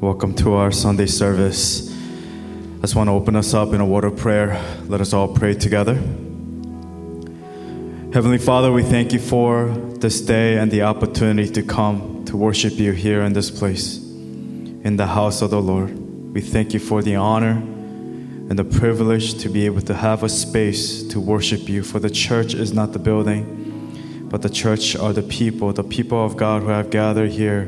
Welcome 0.00 0.34
to 0.36 0.54
our 0.54 0.70
Sunday 0.70 1.06
service. 1.06 1.90
I 1.90 2.82
just 2.82 2.94
want 2.94 3.08
to 3.08 3.12
open 3.14 3.34
us 3.34 3.52
up 3.52 3.72
in 3.72 3.80
a 3.80 3.84
word 3.84 4.04
of 4.04 4.16
prayer. 4.16 4.64
Let 4.86 5.00
us 5.00 5.12
all 5.12 5.26
pray 5.26 5.54
together. 5.54 5.94
Heavenly 8.14 8.38
Father, 8.38 8.70
we 8.70 8.84
thank 8.84 9.12
you 9.12 9.18
for 9.18 9.66
this 9.98 10.20
day 10.20 10.56
and 10.56 10.70
the 10.70 10.82
opportunity 10.82 11.50
to 11.50 11.64
come 11.64 12.24
to 12.26 12.36
worship 12.36 12.74
you 12.74 12.92
here 12.92 13.22
in 13.22 13.32
this 13.32 13.50
place, 13.50 13.96
in 13.98 14.98
the 14.98 15.08
house 15.08 15.42
of 15.42 15.50
the 15.50 15.60
Lord. 15.60 15.98
We 16.32 16.42
thank 16.42 16.72
you 16.72 16.78
for 16.78 17.02
the 17.02 17.16
honor 17.16 17.54
and 17.54 18.56
the 18.56 18.62
privilege 18.62 19.34
to 19.42 19.48
be 19.48 19.66
able 19.66 19.82
to 19.82 19.94
have 19.94 20.22
a 20.22 20.28
space 20.28 21.02
to 21.08 21.18
worship 21.18 21.68
you. 21.68 21.82
For 21.82 21.98
the 21.98 22.10
church 22.10 22.54
is 22.54 22.72
not 22.72 22.92
the 22.92 23.00
building, 23.00 24.28
but 24.30 24.42
the 24.42 24.50
church 24.50 24.94
are 24.94 25.12
the 25.12 25.24
people, 25.24 25.72
the 25.72 25.82
people 25.82 26.24
of 26.24 26.36
God 26.36 26.62
who 26.62 26.68
have 26.68 26.90
gathered 26.90 27.32
here 27.32 27.64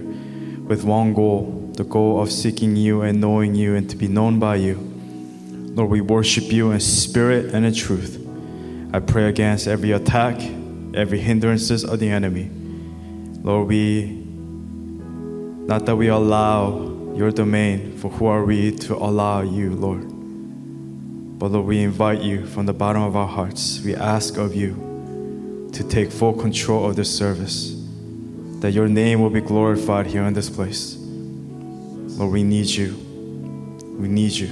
with 0.68 0.84
one 0.84 1.12
goal 1.12 1.59
the 1.80 1.88
goal 1.88 2.20
of 2.20 2.30
seeking 2.30 2.76
you 2.76 3.00
and 3.00 3.22
knowing 3.22 3.54
you 3.54 3.74
and 3.74 3.88
to 3.88 3.96
be 3.96 4.06
known 4.06 4.38
by 4.38 4.54
you. 4.54 4.74
Lord, 5.74 5.88
we 5.88 6.02
worship 6.02 6.52
you 6.52 6.72
in 6.72 6.80
spirit 6.80 7.54
and 7.54 7.64
in 7.64 7.72
truth. 7.72 8.18
I 8.92 9.00
pray 9.00 9.30
against 9.30 9.66
every 9.66 9.92
attack, 9.92 10.38
every 10.92 11.20
hindrances 11.20 11.82
of 11.82 11.98
the 11.98 12.10
enemy. 12.10 12.50
Lord, 13.42 13.66
we 13.68 14.12
not 15.70 15.86
that 15.86 15.96
we 15.96 16.08
allow 16.08 17.14
your 17.14 17.30
domain, 17.30 17.96
for 17.96 18.10
who 18.10 18.26
are 18.26 18.44
we 18.44 18.72
to 18.72 18.96
allow 18.96 19.40
you, 19.40 19.70
Lord? 19.74 20.06
But 21.38 21.52
Lord, 21.52 21.64
we 21.64 21.82
invite 21.82 22.20
you 22.20 22.44
from 22.44 22.66
the 22.66 22.74
bottom 22.74 23.00
of 23.00 23.16
our 23.16 23.28
hearts. 23.28 23.80
We 23.82 23.94
ask 23.94 24.36
of 24.36 24.54
you 24.54 25.70
to 25.72 25.82
take 25.82 26.12
full 26.12 26.34
control 26.34 26.90
of 26.90 26.96
this 26.96 27.16
service, 27.16 27.74
that 28.60 28.72
your 28.72 28.86
name 28.86 29.22
will 29.22 29.30
be 29.30 29.40
glorified 29.40 30.08
here 30.08 30.24
in 30.24 30.34
this 30.34 30.50
place. 30.50 30.99
Lord, 32.20 32.34
we 32.34 32.42
need 32.42 32.66
you. 32.66 32.94
We 33.98 34.06
need 34.06 34.32
you. 34.32 34.48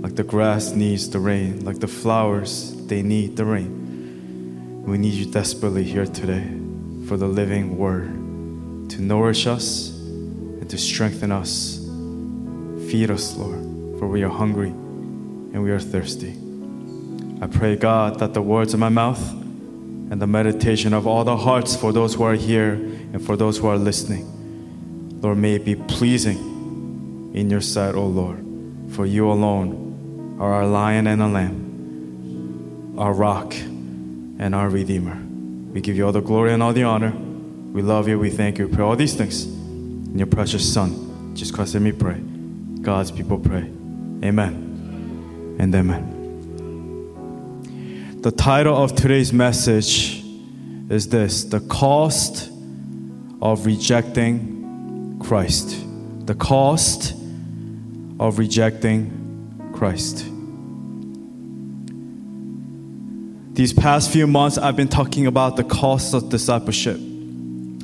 Like 0.00 0.14
the 0.14 0.22
grass 0.24 0.70
needs 0.70 1.10
the 1.10 1.18
rain, 1.18 1.62
like 1.62 1.78
the 1.78 1.86
flowers, 1.86 2.74
they 2.86 3.02
need 3.02 3.36
the 3.36 3.44
rain. 3.44 4.82
We 4.86 4.96
need 4.96 5.12
you 5.12 5.30
desperately 5.30 5.84
here 5.84 6.06
today 6.06 6.48
for 7.06 7.18
the 7.18 7.26
living 7.26 7.76
word 7.76 8.08
to 8.92 9.02
nourish 9.02 9.46
us 9.46 9.90
and 9.90 10.70
to 10.70 10.78
strengthen 10.78 11.32
us. 11.32 11.80
Feed 12.90 13.10
us, 13.10 13.36
Lord, 13.36 13.98
for 13.98 14.08
we 14.08 14.22
are 14.22 14.30
hungry 14.30 14.70
and 14.70 15.62
we 15.62 15.70
are 15.70 15.78
thirsty. 15.78 16.34
I 17.42 17.46
pray, 17.46 17.76
God, 17.76 18.20
that 18.20 18.32
the 18.32 18.40
words 18.40 18.72
of 18.72 18.80
my 18.80 18.88
mouth 18.88 19.20
and 19.32 20.18
the 20.18 20.26
meditation 20.26 20.94
of 20.94 21.06
all 21.06 21.24
the 21.24 21.36
hearts 21.36 21.76
for 21.76 21.92
those 21.92 22.14
who 22.14 22.22
are 22.22 22.32
here 22.32 22.72
and 22.72 23.20
for 23.20 23.36
those 23.36 23.58
who 23.58 23.66
are 23.66 23.76
listening, 23.76 24.24
Lord, 25.20 25.38
may 25.38 25.54
it 25.54 25.64
be 25.64 25.74
pleasing 25.74 27.32
in 27.34 27.50
your 27.50 27.60
sight, 27.60 27.94
O 27.94 28.06
Lord, 28.06 28.44
for 28.90 29.04
you 29.04 29.30
alone 29.30 30.36
are 30.38 30.52
our 30.52 30.66
lion 30.66 31.06
and 31.08 31.20
a 31.20 31.26
lamb, 31.26 32.94
our 32.98 33.12
rock 33.12 33.52
and 33.54 34.54
our 34.54 34.68
redeemer. 34.70 35.20
We 35.72 35.80
give 35.80 35.96
you 35.96 36.06
all 36.06 36.12
the 36.12 36.20
glory 36.20 36.52
and 36.52 36.62
all 36.62 36.72
the 36.72 36.84
honor. 36.84 37.12
We 37.72 37.82
love 37.82 38.08
you. 38.08 38.18
We 38.18 38.30
thank 38.30 38.58
you. 38.58 38.68
We 38.68 38.74
pray 38.74 38.84
all 38.84 38.96
these 38.96 39.14
things 39.14 39.44
in 39.44 40.16
your 40.16 40.28
precious 40.28 40.72
Son. 40.72 41.34
Jesus 41.34 41.54
Christ, 41.54 41.74
let 41.74 41.82
me 41.82 41.92
pray. 41.92 42.20
God's 42.80 43.10
people 43.10 43.38
pray. 43.38 43.70
Amen 44.24 45.56
and 45.58 45.74
amen. 45.74 46.14
The 48.22 48.30
title 48.30 48.76
of 48.76 48.94
today's 48.94 49.32
message 49.32 50.24
is 50.88 51.08
this 51.08 51.44
The 51.44 51.60
Cost 51.60 52.50
of 53.42 53.66
Rejecting 53.66 54.57
Christ. 55.20 55.84
The 56.26 56.34
Cost 56.34 57.14
of 58.20 58.38
Rejecting 58.38 59.70
Christ. 59.74 60.24
These 63.54 63.72
past 63.72 64.12
few 64.12 64.26
months, 64.26 64.56
I've 64.56 64.76
been 64.76 64.88
talking 64.88 65.26
about 65.26 65.56
the 65.56 65.64
cost 65.64 66.14
of 66.14 66.28
discipleship. 66.28 66.96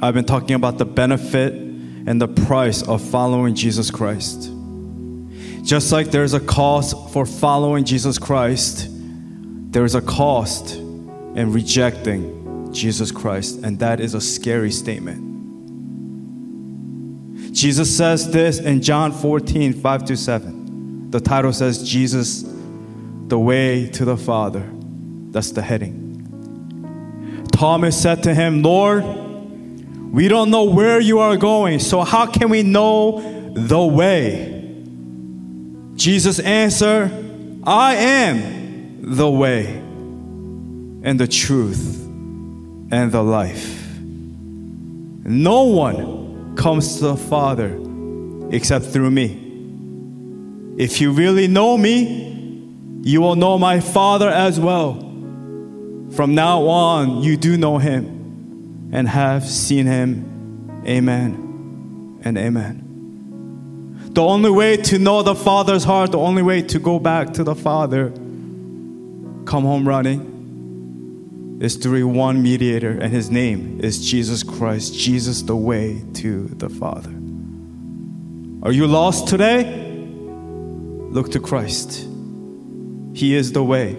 I've 0.00 0.14
been 0.14 0.24
talking 0.24 0.54
about 0.54 0.78
the 0.78 0.84
benefit 0.84 1.52
and 1.52 2.20
the 2.20 2.28
price 2.28 2.82
of 2.82 3.02
following 3.02 3.54
Jesus 3.54 3.90
Christ. 3.90 4.50
Just 5.62 5.90
like 5.90 6.10
there's 6.10 6.34
a 6.34 6.40
cost 6.40 6.94
for 7.12 7.26
following 7.26 7.84
Jesus 7.84 8.18
Christ, 8.18 8.86
there 8.90 9.84
is 9.84 9.94
a 9.94 10.02
cost 10.02 10.74
in 10.74 11.52
rejecting 11.52 12.72
Jesus 12.72 13.10
Christ, 13.10 13.64
and 13.64 13.78
that 13.80 13.98
is 13.98 14.14
a 14.14 14.20
scary 14.20 14.70
statement. 14.70 15.33
Jesus 17.54 17.96
says 17.96 18.32
this 18.32 18.58
in 18.58 18.82
John 18.82 19.12
14, 19.12 19.74
5 19.74 20.04
to 20.06 20.16
7. 20.16 21.10
The 21.12 21.20
title 21.20 21.52
says, 21.52 21.88
Jesus, 21.88 22.44
the 23.28 23.38
way 23.38 23.88
to 23.90 24.04
the 24.04 24.16
Father. 24.16 24.68
That's 25.30 25.52
the 25.52 25.62
heading. 25.62 27.46
Thomas 27.52 27.96
said 28.00 28.24
to 28.24 28.34
him, 28.34 28.62
Lord, 28.62 29.04
we 29.04 30.26
don't 30.26 30.50
know 30.50 30.64
where 30.64 30.98
you 30.98 31.20
are 31.20 31.36
going, 31.36 31.78
so 31.78 32.00
how 32.00 32.26
can 32.26 32.50
we 32.50 32.64
know 32.64 33.52
the 33.54 33.84
way? 33.84 34.50
Jesus 35.94 36.40
answered, 36.40 37.62
I 37.62 37.94
am 37.94 39.14
the 39.14 39.30
way 39.30 39.66
and 41.04 41.20
the 41.20 41.28
truth 41.28 42.04
and 42.04 43.12
the 43.12 43.22
life. 43.22 43.96
No 45.24 45.62
one 45.62 46.23
comes 46.56 46.96
to 46.96 47.04
the 47.04 47.16
Father 47.16 47.78
except 48.50 48.86
through 48.86 49.10
me. 49.10 49.40
If 50.76 51.00
you 51.00 51.12
really 51.12 51.46
know 51.46 51.78
me, 51.78 52.32
you 53.02 53.20
will 53.20 53.36
know 53.36 53.58
my 53.58 53.80
Father 53.80 54.28
as 54.28 54.58
well. 54.58 54.94
From 56.12 56.34
now 56.34 56.66
on, 56.66 57.22
you 57.22 57.36
do 57.36 57.56
know 57.56 57.78
him 57.78 58.90
and 58.92 59.08
have 59.08 59.44
seen 59.44 59.86
him. 59.86 60.82
Amen 60.86 62.20
and 62.24 62.38
amen. 62.38 62.80
The 64.14 64.22
only 64.22 64.50
way 64.50 64.76
to 64.76 64.98
know 64.98 65.22
the 65.22 65.34
Father's 65.34 65.84
heart, 65.84 66.12
the 66.12 66.18
only 66.18 66.42
way 66.42 66.62
to 66.62 66.78
go 66.78 66.98
back 66.98 67.34
to 67.34 67.44
the 67.44 67.54
Father, 67.54 68.10
come 69.44 69.64
home 69.64 69.86
running, 69.86 70.33
is 71.60 71.76
through 71.76 72.08
one 72.08 72.42
mediator, 72.42 72.90
and 72.90 73.12
his 73.12 73.30
name 73.30 73.80
is 73.80 74.08
Jesus 74.08 74.42
Christ. 74.42 74.94
Jesus, 74.94 75.42
the 75.42 75.56
way 75.56 76.02
to 76.14 76.46
the 76.48 76.68
Father. 76.68 77.10
Are 78.62 78.72
you 78.72 78.86
lost 78.86 79.28
today? 79.28 79.82
Look 81.10 81.30
to 81.32 81.40
Christ. 81.40 82.08
He 83.14 83.36
is 83.36 83.52
the 83.52 83.62
way, 83.62 83.96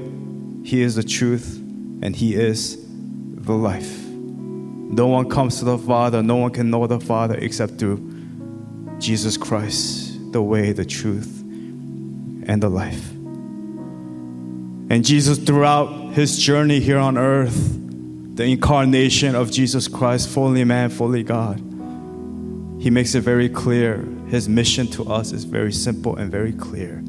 He 0.63 0.81
is 0.81 0.95
the 0.95 1.03
truth, 1.03 1.55
and 2.01 2.15
He 2.15 2.35
is 2.35 2.77
the 2.77 3.53
life. 3.53 4.05
No 4.05 5.07
one 5.07 5.29
comes 5.29 5.59
to 5.59 5.65
the 5.65 5.77
Father, 5.77 6.21
no 6.21 6.35
one 6.35 6.51
can 6.51 6.69
know 6.69 6.85
the 6.87 6.99
Father 6.99 7.35
except 7.35 7.79
through 7.79 7.97
Jesus 8.99 9.37
Christ 9.37 10.19
the 10.31 10.41
way, 10.41 10.73
the 10.73 10.85
truth, 10.85 11.41
and 12.47 12.61
the 12.61 12.69
life. 12.69 13.11
And 14.89 15.05
Jesus, 15.05 15.37
throughout 15.37 16.04
his 16.15 16.39
journey 16.39 16.79
here 16.79 16.97
on 16.97 17.17
earth, 17.17 17.77
the 18.37 18.45
incarnation 18.45 19.35
of 19.35 19.51
Jesus 19.51 19.89
Christ, 19.89 20.29
fully 20.29 20.63
man, 20.63 20.89
fully 20.89 21.23
God, 21.23 21.57
he 22.79 22.89
makes 22.89 23.15
it 23.15 23.21
very 23.21 23.49
clear. 23.49 23.97
His 24.29 24.47
mission 24.47 24.87
to 24.91 25.11
us 25.11 25.33
is 25.33 25.43
very 25.43 25.73
simple 25.73 26.15
and 26.15 26.31
very 26.31 26.53
clear. 26.53 27.03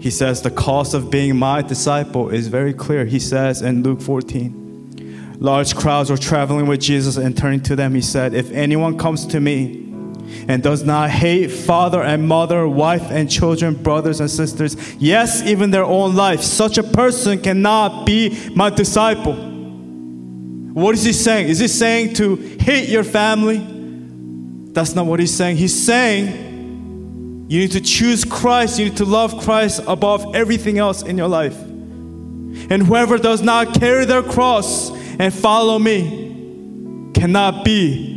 He 0.00 0.08
says, 0.08 0.42
The 0.42 0.52
cost 0.52 0.94
of 0.94 1.10
being 1.10 1.36
my 1.36 1.62
disciple 1.62 2.30
is 2.30 2.46
very 2.46 2.72
clear. 2.72 3.06
He 3.06 3.18
says 3.18 3.60
in 3.60 3.82
Luke 3.82 4.00
14, 4.00 5.38
large 5.40 5.74
crowds 5.74 6.10
were 6.10 6.16
traveling 6.16 6.66
with 6.66 6.80
Jesus, 6.80 7.16
and 7.16 7.36
turning 7.36 7.60
to 7.64 7.74
them, 7.74 7.96
he 7.96 8.02
said, 8.02 8.34
If 8.34 8.52
anyone 8.52 8.96
comes 8.96 9.26
to 9.26 9.40
me, 9.40 9.91
and 10.48 10.62
does 10.62 10.82
not 10.82 11.10
hate 11.10 11.48
father 11.48 12.02
and 12.02 12.26
mother, 12.26 12.66
wife 12.66 13.10
and 13.10 13.30
children, 13.30 13.74
brothers 13.74 14.20
and 14.20 14.30
sisters, 14.30 14.76
yes, 14.96 15.42
even 15.42 15.70
their 15.70 15.84
own 15.84 16.14
life, 16.14 16.40
such 16.42 16.78
a 16.78 16.82
person 16.82 17.40
cannot 17.40 18.06
be 18.06 18.50
my 18.54 18.70
disciple. 18.70 19.34
What 20.72 20.94
is 20.94 21.04
he 21.04 21.12
saying? 21.12 21.48
Is 21.48 21.58
he 21.58 21.68
saying 21.68 22.14
to 22.14 22.36
hate 22.36 22.88
your 22.88 23.04
family? 23.04 23.58
That's 24.72 24.94
not 24.94 25.06
what 25.06 25.20
he's 25.20 25.34
saying. 25.34 25.58
He's 25.58 25.84
saying 25.86 27.46
you 27.48 27.60
need 27.60 27.72
to 27.72 27.82
choose 27.82 28.24
Christ, 28.24 28.78
you 28.78 28.86
need 28.86 28.96
to 28.96 29.04
love 29.04 29.38
Christ 29.44 29.82
above 29.86 30.34
everything 30.34 30.78
else 30.78 31.02
in 31.02 31.18
your 31.18 31.28
life. 31.28 31.60
And 31.60 32.82
whoever 32.82 33.18
does 33.18 33.42
not 33.42 33.78
carry 33.78 34.06
their 34.06 34.22
cross 34.22 34.90
and 35.18 35.32
follow 35.32 35.78
me 35.78 37.10
cannot 37.14 37.64
be 37.64 38.12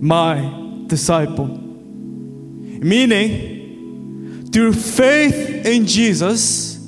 my 0.00 0.63
disciple. 0.86 1.46
Meaning, 2.84 4.50
through 4.52 4.74
faith 4.74 5.66
in 5.66 5.86
Jesus, 5.86 6.78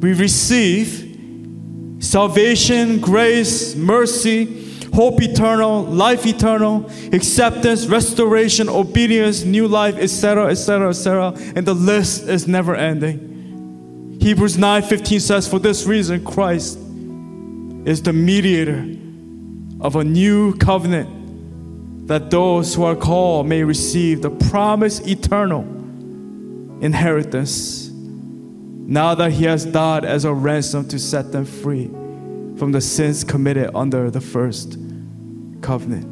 we 0.00 0.12
receive 0.14 1.00
salvation, 1.98 3.00
grace, 3.00 3.74
mercy, 3.74 4.64
hope 4.94 5.20
eternal, 5.20 5.82
life 5.82 6.24
eternal, 6.26 6.90
acceptance, 7.12 7.86
restoration, 7.86 8.68
obedience, 8.68 9.44
new 9.44 9.66
life, 9.66 9.96
etc., 9.96 10.50
etc., 10.50 10.90
etc. 10.90 11.34
And 11.56 11.66
the 11.66 11.74
list 11.74 12.28
is 12.28 12.46
never 12.46 12.74
ending. 12.76 14.18
Hebrews 14.20 14.56
9:15 14.56 15.20
says, 15.20 15.48
For 15.48 15.58
this 15.58 15.84
reason, 15.86 16.24
Christ 16.24 16.78
is 17.84 18.02
the 18.02 18.12
mediator 18.12 18.86
of 19.80 19.96
a 19.96 20.04
new 20.04 20.54
covenant 20.56 21.23
that 22.06 22.30
those 22.30 22.74
who 22.74 22.84
are 22.84 22.96
called 22.96 23.46
may 23.46 23.64
receive 23.64 24.22
the 24.22 24.30
promised 24.30 25.06
eternal 25.06 25.62
inheritance 26.82 27.90
now 28.86 29.14
that 29.14 29.32
he 29.32 29.44
has 29.44 29.64
died 29.64 30.04
as 30.04 30.26
a 30.26 30.32
ransom 30.32 30.86
to 30.88 30.98
set 30.98 31.32
them 31.32 31.46
free 31.46 31.86
from 32.58 32.72
the 32.72 32.80
sins 32.80 33.24
committed 33.24 33.70
under 33.74 34.10
the 34.10 34.20
first 34.20 34.76
covenant, 35.62 36.06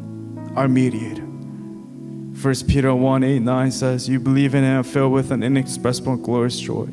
our 0.57 0.69
mediator. 0.69 1.23
1 1.23 2.55
Peter 2.67 2.95
1 2.95 3.23
8 3.23 3.39
9 3.41 3.71
says, 3.71 4.09
You 4.09 4.19
believe 4.19 4.55
in 4.55 4.65
him, 4.65 4.83
filled 4.83 5.13
with 5.13 5.31
an 5.31 5.43
inexpressible 5.43 6.17
glorious 6.17 6.59
joy. 6.59 6.87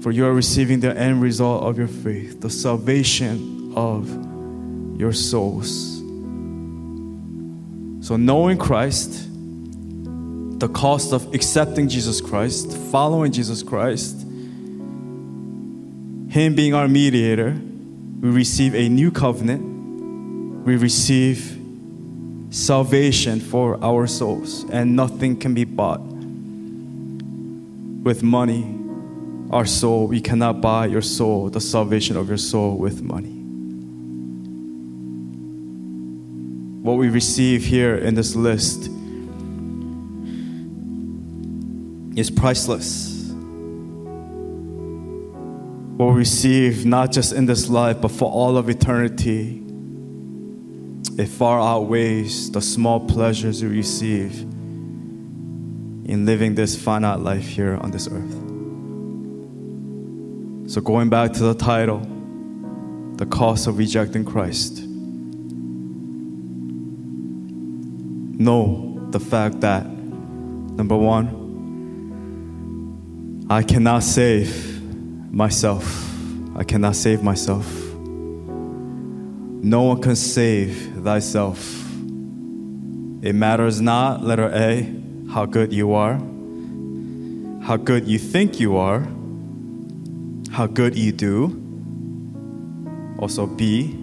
For 0.00 0.10
you 0.10 0.24
are 0.24 0.32
receiving 0.32 0.80
the 0.80 0.96
end 0.96 1.20
result 1.20 1.62
of 1.62 1.76
your 1.76 1.88
faith, 1.88 2.40
the 2.40 2.50
salvation 2.50 3.72
of 3.76 4.08
your 4.98 5.12
souls. 5.12 5.95
So, 8.06 8.16
knowing 8.16 8.56
Christ, 8.56 9.28
the 10.60 10.68
cost 10.68 11.12
of 11.12 11.34
accepting 11.34 11.88
Jesus 11.88 12.20
Christ, 12.20 12.78
following 12.92 13.32
Jesus 13.32 13.64
Christ, 13.64 14.20
Him 16.30 16.54
being 16.54 16.72
our 16.72 16.86
mediator, 16.86 17.60
we 18.20 18.30
receive 18.30 18.76
a 18.76 18.88
new 18.88 19.10
covenant, 19.10 20.64
we 20.64 20.76
receive 20.76 21.58
salvation 22.50 23.40
for 23.40 23.76
our 23.82 24.06
souls, 24.06 24.64
and 24.70 24.94
nothing 24.94 25.36
can 25.36 25.52
be 25.52 25.64
bought 25.64 25.98
with 28.04 28.22
money. 28.22 28.72
Our 29.50 29.66
soul, 29.66 30.06
we 30.06 30.20
cannot 30.20 30.60
buy 30.60 30.86
your 30.86 31.02
soul, 31.02 31.50
the 31.50 31.60
salvation 31.60 32.16
of 32.16 32.28
your 32.28 32.38
soul, 32.38 32.78
with 32.78 33.02
money. 33.02 33.35
What 36.86 36.98
we 36.98 37.08
receive 37.08 37.64
here 37.64 37.96
in 37.96 38.14
this 38.14 38.36
list 38.36 38.88
is 42.16 42.30
priceless. 42.30 43.32
What 45.96 46.12
we 46.12 46.18
receive, 46.18 46.86
not 46.86 47.10
just 47.10 47.32
in 47.32 47.46
this 47.46 47.68
life, 47.68 48.00
but 48.00 48.12
for 48.12 48.30
all 48.30 48.56
of 48.56 48.70
eternity, 48.70 49.64
it 51.18 51.26
far 51.26 51.60
outweighs 51.60 52.52
the 52.52 52.60
small 52.60 53.00
pleasures 53.00 53.64
we 53.64 53.68
receive 53.68 54.42
in 54.42 56.24
living 56.24 56.54
this 56.54 56.80
finite 56.80 57.18
life 57.18 57.48
here 57.48 57.80
on 57.82 57.90
this 57.90 58.06
earth. 58.06 58.34
So, 60.70 60.80
going 60.80 61.10
back 61.10 61.32
to 61.32 61.42
the 61.42 61.54
title, 61.54 62.06
The 63.16 63.26
Cost 63.26 63.66
of 63.66 63.76
Rejecting 63.76 64.24
Christ. 64.24 64.86
Know 68.38 69.08
the 69.10 69.20
fact 69.20 69.60
that, 69.60 69.86
number 69.86 70.96
one, 70.96 71.44
I 73.48 73.62
cannot 73.62 74.02
save 74.02 74.82
myself. 75.32 76.04
I 76.56 76.64
cannot 76.64 76.96
save 76.96 77.22
myself. 77.22 77.66
No 79.62 79.82
one 79.82 80.02
can 80.02 80.16
save 80.16 80.92
thyself. 81.02 81.58
It 83.22 83.34
matters 83.34 83.80
not, 83.80 84.22
letter 84.22 84.50
A, 84.54 84.92
how 85.30 85.46
good 85.46 85.72
you 85.72 85.94
are, 85.94 86.20
how 87.62 87.76
good 87.76 88.06
you 88.06 88.18
think 88.18 88.60
you 88.60 88.76
are, 88.76 89.06
how 90.50 90.66
good 90.66 90.94
you 90.96 91.12
do. 91.12 91.62
Also, 93.18 93.46
B, 93.46 93.96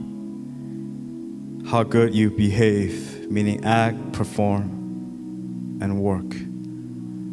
how 1.68 1.84
good 1.84 2.14
you 2.16 2.30
behave, 2.30 3.13
meaning 3.34 3.66
act, 3.66 4.14
perform, 4.14 5.80
and 5.82 6.00
work. 6.00 6.36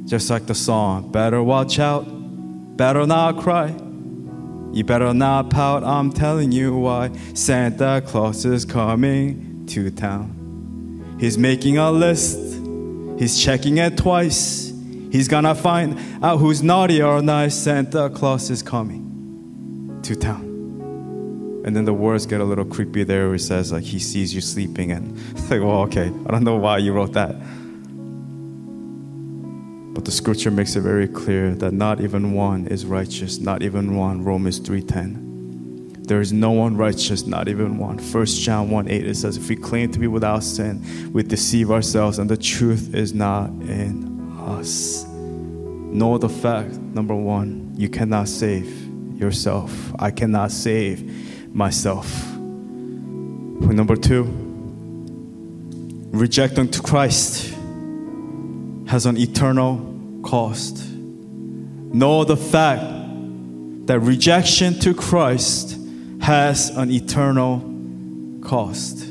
Just 0.08 0.31
like 0.31 0.47
the 0.47 0.55
song, 0.55 1.12
better 1.12 1.43
watch 1.43 1.79
out, 1.79 2.05
better 2.76 3.06
not 3.06 3.38
cry. 3.38 3.69
You 4.73 4.82
better 4.85 5.12
not 5.12 5.50
pout, 5.50 5.85
I'm 5.85 6.11
telling 6.11 6.52
you 6.52 6.76
why. 6.76 7.11
Santa 7.35 8.02
Claus 8.06 8.44
is 8.44 8.64
coming 8.64 9.67
to 9.67 9.91
town. 9.91 11.17
He's 11.20 11.37
making 11.37 11.76
a 11.76 11.91
list, 11.91 12.38
he's 13.19 13.38
checking 13.38 13.76
it 13.76 13.99
twice. 13.99 14.73
He's 15.12 15.29
gonna 15.29 15.55
find 15.55 15.99
out 16.23 16.38
who's 16.38 16.62
naughty 16.62 17.03
or 17.03 17.20
nice. 17.20 17.55
Santa 17.56 18.08
Claus 18.08 18.49
is 18.49 18.62
coming 18.62 19.99
to 20.03 20.14
town. 20.14 20.50
And 21.64 21.76
then 21.76 21.84
the 21.84 21.92
words 21.92 22.26
get 22.26 22.40
a 22.40 22.44
little 22.44 22.64
creepy 22.64 23.04
there 23.04 23.26
where 23.26 23.34
it 23.34 23.40
says 23.40 23.72
like 23.72 23.84
he 23.84 23.98
sees 23.98 24.34
you 24.34 24.40
sleeping 24.40 24.92
and 24.92 25.16
it's 25.32 25.50
like, 25.50 25.60
well, 25.60 25.82
okay, 25.82 26.06
I 26.06 26.30
don't 26.30 26.44
know 26.44 26.56
why 26.56 26.78
you 26.78 26.92
wrote 26.92 27.12
that. 27.12 27.36
But 29.94 30.04
the 30.04 30.12
scripture 30.12 30.50
makes 30.50 30.76
it 30.76 30.80
very 30.80 31.08
clear 31.08 31.54
that 31.56 31.72
not 31.72 32.00
even 32.00 32.32
one 32.32 32.66
is 32.68 32.86
righteous, 32.86 33.38
not 33.38 33.62
even 33.62 33.96
one. 33.96 34.24
Romans 34.24 34.60
3:10. 34.60 36.06
There 36.06 36.20
is 36.20 36.32
no 36.32 36.50
one 36.50 36.76
righteous, 36.76 37.26
not 37.26 37.48
even 37.48 37.78
one. 37.78 37.98
1 37.98 38.26
John 38.26 38.70
1 38.70 38.88
8 38.88 39.06
it 39.06 39.16
says, 39.16 39.36
if 39.36 39.48
we 39.48 39.54
claim 39.54 39.92
to 39.92 39.98
be 39.98 40.08
without 40.08 40.42
sin, 40.42 40.82
we 41.12 41.22
deceive 41.22 41.70
ourselves 41.70 42.18
and 42.18 42.28
the 42.28 42.36
truth 42.36 42.94
is 42.94 43.12
not 43.14 43.50
in 43.50 44.32
us. 44.40 45.04
Know 45.06 46.18
the 46.18 46.28
fact, 46.28 46.72
number 46.72 47.14
one, 47.14 47.72
you 47.76 47.88
cannot 47.88 48.28
save 48.28 48.66
yourself. 49.14 49.92
I 50.00 50.10
cannot 50.10 50.50
save 50.50 51.30
myself. 51.52 52.37
Number 52.37 53.97
two, 53.97 54.25
rejecting 56.12 56.70
to 56.70 56.82
Christ 56.82 57.55
has 58.87 59.06
an 59.06 59.17
eternal 59.17 60.20
cost. 60.25 60.85
Know 60.93 62.25
the 62.25 62.37
fact 62.37 62.82
that 63.87 64.00
rejection 64.00 64.79
to 64.81 64.94
Christ 64.94 65.76
has 66.20 66.70
an 66.70 66.91
eternal 66.91 67.61
cost. 68.43 69.06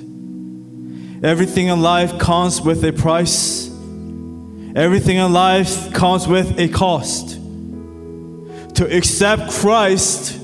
Everything 1.23 1.67
in 1.67 1.81
life 1.81 2.17
comes 2.19 2.61
with 2.61 2.83
a 2.85 2.93
price. 2.93 3.69
Everything 4.75 5.17
in 5.17 5.33
life 5.33 5.91
comes 5.93 6.27
with 6.27 6.57
a 6.59 6.69
cost. 6.69 7.35
To 8.75 8.87
accept 8.95 9.49
Christ 9.51 10.38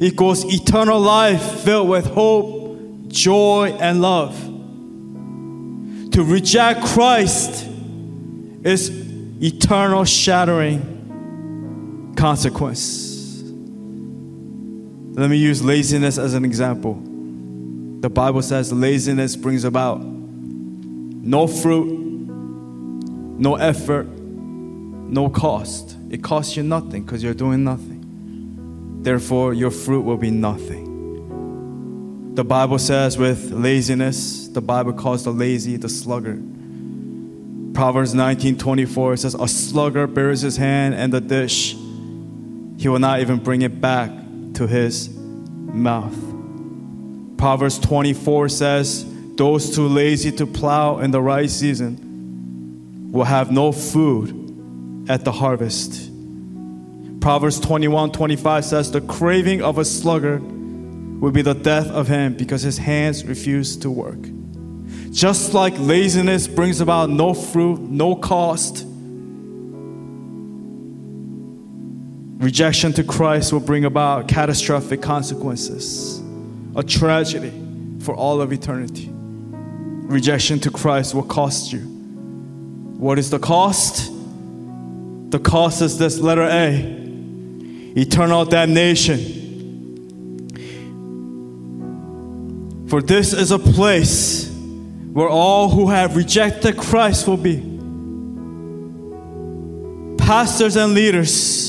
equals 0.00 0.44
eternal 0.44 1.00
life 1.00 1.62
filled 1.62 1.88
with 1.88 2.06
hope, 2.06 3.08
joy, 3.08 3.76
and 3.80 4.00
love. 4.00 4.36
To 6.12 6.24
reject 6.24 6.84
Christ 6.84 7.66
is 8.62 8.90
eternal 9.42 10.04
shattering 10.04 12.14
consequence. 12.16 13.42
Let 15.14 15.30
me 15.30 15.36
use 15.36 15.62
laziness 15.62 16.18
as 16.18 16.34
an 16.34 16.44
example. 16.44 16.94
The 18.00 18.08
Bible 18.08 18.42
says 18.42 18.72
laziness 18.72 19.34
brings 19.34 19.64
about 19.64 20.00
no 20.00 21.48
fruit, 21.48 21.88
no 23.38 23.56
effort, 23.56 24.06
no 24.06 25.28
cost. 25.28 25.96
It 26.10 26.22
costs 26.22 26.56
you 26.56 26.62
nothing 26.62 27.02
because 27.02 27.22
you're 27.22 27.34
doing 27.34 27.64
nothing. 27.64 27.97
Therefore, 29.02 29.54
your 29.54 29.70
fruit 29.70 30.02
will 30.02 30.16
be 30.16 30.30
nothing. 30.30 30.88
The 32.34 32.44
Bible 32.44 32.78
says 32.78 33.18
with 33.18 33.50
laziness, 33.50 34.48
the 34.48 34.60
Bible 34.60 34.92
calls 34.92 35.24
the 35.24 35.32
lazy 35.32 35.76
the 35.76 35.88
sluggard. 35.88 36.42
Proverbs 37.74 38.14
19:24 38.14 39.16
says, 39.16 39.34
"A 39.34 39.48
sluggard 39.48 40.14
bears 40.14 40.40
his 40.42 40.56
hand 40.56 40.94
and 40.94 41.12
the 41.12 41.20
dish; 41.20 41.76
he 42.76 42.88
will 42.88 42.98
not 42.98 43.20
even 43.20 43.38
bring 43.38 43.62
it 43.62 43.80
back 43.80 44.10
to 44.54 44.66
his 44.66 45.10
mouth." 45.72 46.16
Proverbs 47.36 47.78
24 47.78 48.48
says, 48.48 49.04
"Those 49.36 49.70
too 49.70 49.86
lazy 49.86 50.32
to 50.32 50.46
plow 50.46 50.98
in 50.98 51.12
the 51.12 51.22
right 51.22 51.50
season 51.50 53.10
will 53.12 53.24
have 53.24 53.52
no 53.52 53.70
food 53.72 54.34
at 55.08 55.24
the 55.24 55.32
harvest." 55.32 56.07
Proverbs 57.20 57.60
21:25 57.60 58.64
says, 58.64 58.90
"The 58.90 59.00
craving 59.00 59.62
of 59.62 59.78
a 59.78 59.84
sluggard 59.84 60.42
will 61.20 61.32
be 61.32 61.42
the 61.42 61.54
death 61.54 61.88
of 61.88 62.08
him 62.08 62.34
because 62.34 62.62
his 62.62 62.78
hands 62.78 63.24
refuse 63.24 63.76
to 63.78 63.90
work." 63.90 64.18
Just 65.10 65.54
like 65.54 65.74
laziness 65.78 66.46
brings 66.46 66.80
about 66.80 67.10
no 67.10 67.34
fruit, 67.34 67.80
no 67.80 68.14
cost, 68.14 68.84
rejection 72.38 72.92
to 72.92 73.04
Christ 73.04 73.52
will 73.52 73.60
bring 73.60 73.84
about 73.84 74.28
catastrophic 74.28 75.02
consequences, 75.02 76.22
a 76.76 76.82
tragedy. 76.82 77.52
for 78.00 78.14
all 78.14 78.40
of 78.40 78.52
eternity. 78.52 79.10
Rejection 79.12 80.60
to 80.60 80.70
Christ 80.70 81.14
will 81.14 81.24
cost 81.24 81.72
you. 81.72 81.80
What 81.80 83.18
is 83.18 83.28
the 83.28 83.38
cost? 83.38 84.10
The 85.30 85.38
cost 85.38 85.82
is 85.82 85.98
this 85.98 86.18
letter 86.18 86.44
A 86.44 86.97
eternal 87.98 88.44
damnation. 88.44 89.36
For 92.88 93.02
this 93.02 93.32
is 93.32 93.50
a 93.50 93.58
place 93.58 94.50
where 95.12 95.28
all 95.28 95.68
who 95.68 95.88
have 95.88 96.16
rejected 96.16 96.76
Christ 96.76 97.26
will 97.26 97.36
be. 97.36 97.58
Pastors 100.16 100.76
and 100.76 100.94
leaders 100.94 101.68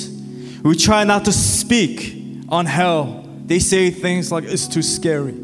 we 0.63 0.75
try 0.75 1.03
not 1.03 1.25
to 1.25 1.31
speak 1.31 2.15
on 2.50 2.65
hell, 2.65 3.25
they 3.45 3.59
say 3.59 3.91
things 3.91 4.31
like 4.31 4.43
it's 4.43 4.67
too 4.67 4.81
scary, 4.81 5.36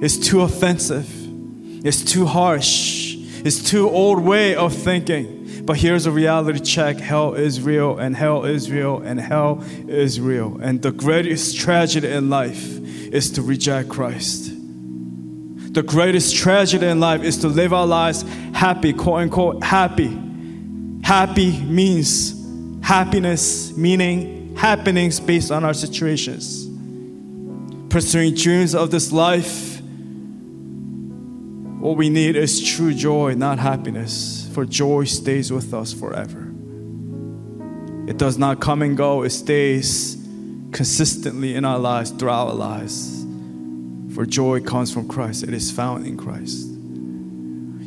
it's 0.00 0.16
too 0.16 0.42
offensive, 0.42 1.08
it's 1.84 2.04
too 2.04 2.24
harsh, 2.24 3.16
it's 3.16 3.68
too 3.68 3.90
old 3.90 4.20
way 4.20 4.54
of 4.54 4.72
thinking. 4.74 5.37
But 5.68 5.76
here's 5.76 6.06
a 6.06 6.10
reality 6.10 6.60
check 6.60 6.96
hell 6.96 7.34
is 7.34 7.60
real, 7.60 7.98
and 7.98 8.16
hell 8.16 8.46
is 8.46 8.70
real, 8.70 9.02
and 9.02 9.20
hell 9.20 9.62
is 9.86 10.18
real. 10.18 10.56
And 10.62 10.80
the 10.80 10.90
greatest 10.90 11.58
tragedy 11.58 12.08
in 12.08 12.30
life 12.30 12.78
is 13.12 13.30
to 13.32 13.42
reject 13.42 13.90
Christ. 13.90 14.50
The 15.74 15.82
greatest 15.82 16.34
tragedy 16.34 16.86
in 16.86 17.00
life 17.00 17.22
is 17.22 17.36
to 17.40 17.48
live 17.48 17.74
our 17.74 17.86
lives 17.86 18.22
happy, 18.54 18.94
quote 18.94 19.20
unquote, 19.20 19.62
happy. 19.62 20.18
Happy 21.02 21.60
means 21.60 22.32
happiness, 22.82 23.76
meaning 23.76 24.56
happenings 24.56 25.20
based 25.20 25.50
on 25.50 25.66
our 25.66 25.74
situations. 25.74 26.66
Pursuing 27.90 28.34
dreams 28.34 28.74
of 28.74 28.90
this 28.90 29.12
life, 29.12 29.77
what 31.78 31.96
we 31.96 32.10
need 32.10 32.34
is 32.34 32.60
true 32.60 32.92
joy, 32.92 33.34
not 33.34 33.58
happiness, 33.58 34.50
for 34.52 34.64
joy 34.64 35.04
stays 35.04 35.52
with 35.52 35.72
us 35.72 35.92
forever. 35.92 36.52
It 38.08 38.16
does 38.16 38.36
not 38.36 38.58
come 38.60 38.82
and 38.82 38.96
go, 38.96 39.22
it 39.22 39.30
stays 39.30 40.16
consistently 40.72 41.54
in 41.54 41.64
our 41.64 41.78
lives, 41.78 42.10
throughout 42.10 42.48
our 42.48 42.54
lives. 42.54 43.24
For 44.14 44.26
joy 44.26 44.60
comes 44.60 44.92
from 44.92 45.06
Christ, 45.06 45.44
it 45.44 45.54
is 45.54 45.70
found 45.70 46.04
in 46.04 46.16
Christ. 46.16 46.66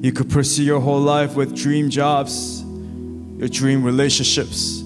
You 0.04 0.14
could 0.14 0.30
pursue 0.30 0.64
your 0.64 0.80
whole 0.80 1.02
life 1.02 1.36
with 1.36 1.56
dream 1.56 1.90
jobs, 1.90 2.64
your 3.38 3.50
dream 3.50 3.84
relationships, 3.84 4.84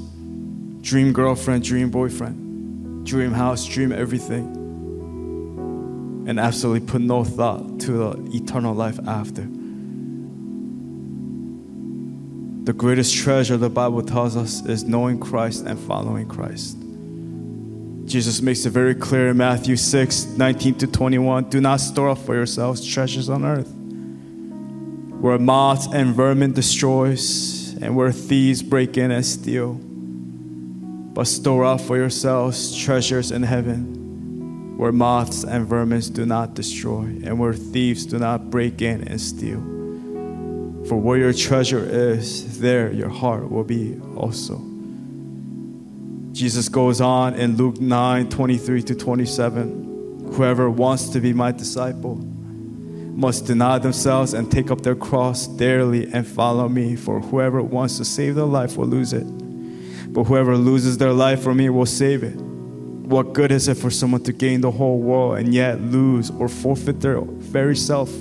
dream 0.82 1.14
girlfriend, 1.14 1.64
dream 1.64 1.92
boyfriend, 1.92 3.06
dream 3.06 3.34
house, 3.34 3.66
dream 3.66 3.92
everything, 3.92 4.65
and 6.28 6.40
absolutely 6.40 6.88
put 6.88 7.02
no 7.02 7.24
thought 7.24 7.80
to 7.82 7.92
the 7.92 8.30
eternal 8.36 8.74
life 8.74 9.00
after. 9.08 9.48
The 12.66 12.74
greatest 12.74 13.16
treasure 13.16 13.58
the 13.58 13.70
Bible 13.70 14.02
tells 14.02 14.36
us 14.36 14.66
is 14.66 14.84
knowing 14.84 15.20
Christ 15.20 15.66
and 15.66 15.80
following 15.80 16.28
Christ. 16.28 16.78
Jesus 18.06 18.42
makes 18.42 18.66
it 18.66 18.70
very 18.72 18.96
clear 18.96 19.30
in 19.30 19.38
Matthew 19.38 19.76
6 19.76 20.26
19 20.38 20.76
to 20.76 20.88
21 20.88 21.50
do 21.50 21.60
not 21.60 21.80
store 21.80 22.10
up 22.10 22.20
for 22.20 22.36
yourselves 22.36 22.86
treasures 22.86 23.30
on 23.30 23.44
earth, 23.46 23.72
where 25.22 25.40
moths 25.40 25.88
and 25.94 26.16
vermin 26.16 26.54
destroys, 26.54 27.76
and 27.82 27.96
where 27.96 28.12
thieves 28.12 28.62
break 28.62 28.98
in 28.98 29.12
and 29.12 29.26
steal. 29.26 29.74
But 29.74 31.26
store 31.26 31.66
up 31.66 31.82
for 31.82 31.98
yourselves 31.98 32.76
treasures 32.78 33.32
in 33.32 33.44
heaven, 33.44 33.95
where 34.78 34.92
moths 34.92 35.44
and 35.44 35.66
vermin 35.66 36.02
do 36.02 36.26
not 36.26 36.54
destroy, 36.54 37.04
and 37.24 37.40
where 37.40 37.54
thieves 37.54 38.06
do 38.06 38.20
not 38.20 38.50
break 38.50 38.82
in 38.82 39.08
and 39.08 39.20
steal. 39.20 39.62
For 40.88 40.98
where 40.98 41.18
your 41.18 41.34
treasure 41.34 41.84
is, 41.84 42.60
there 42.60 42.92
your 42.92 43.10
heart 43.10 43.50
will 43.50 43.64
be 43.64 44.00
also. 44.16 44.62
Jesus 46.34 46.68
goes 46.68 47.00
on 47.00 47.36
in 47.36 47.56
Luke 47.56 47.80
9 47.80 48.30
23 48.30 48.84
to 48.84 48.96
27. 48.96 50.34
Whoever 50.34 50.70
wants 50.70 51.10
to 51.10 51.22
be 51.22 51.32
my 51.32 51.52
disciple 51.54 52.16
must 52.16 53.46
deny 53.46 53.80
themselves 53.80 54.34
and 54.34 54.52
take 54.52 54.70
up 54.70 54.82
their 54.82 54.96
cross 54.96 55.48
daily 55.48 56.12
and 56.12 56.28
follow 56.28 56.68
me. 56.68 56.98
For 56.98 57.22
whoever 57.22 57.64
wants 57.64 57.98
to 57.98 58.06
save 58.06 58.36
their 58.36 58.44
life 58.44 58.76
will 58.76 58.88
lose 58.88 59.14
it. 59.14 59.24
But 60.14 60.26
whoever 60.26 60.58
loses 60.58 60.98
their 60.98 61.14
life 61.14 61.42
for 61.42 61.56
me 61.56 61.70
will 61.70 61.86
save 61.86 62.24
it. 62.24 62.38
What 63.06 63.34
good 63.34 63.52
is 63.52 63.68
it 63.68 63.76
for 63.76 63.92
someone 63.92 64.24
to 64.24 64.34
gain 64.34 64.62
the 64.62 64.72
whole 64.72 65.00
world 65.00 65.38
and 65.38 65.54
yet 65.54 65.80
lose 65.80 66.32
or 66.32 66.50
forfeit 66.50 67.02
their 67.02 67.22
very 67.22 67.76
self? 67.76 68.12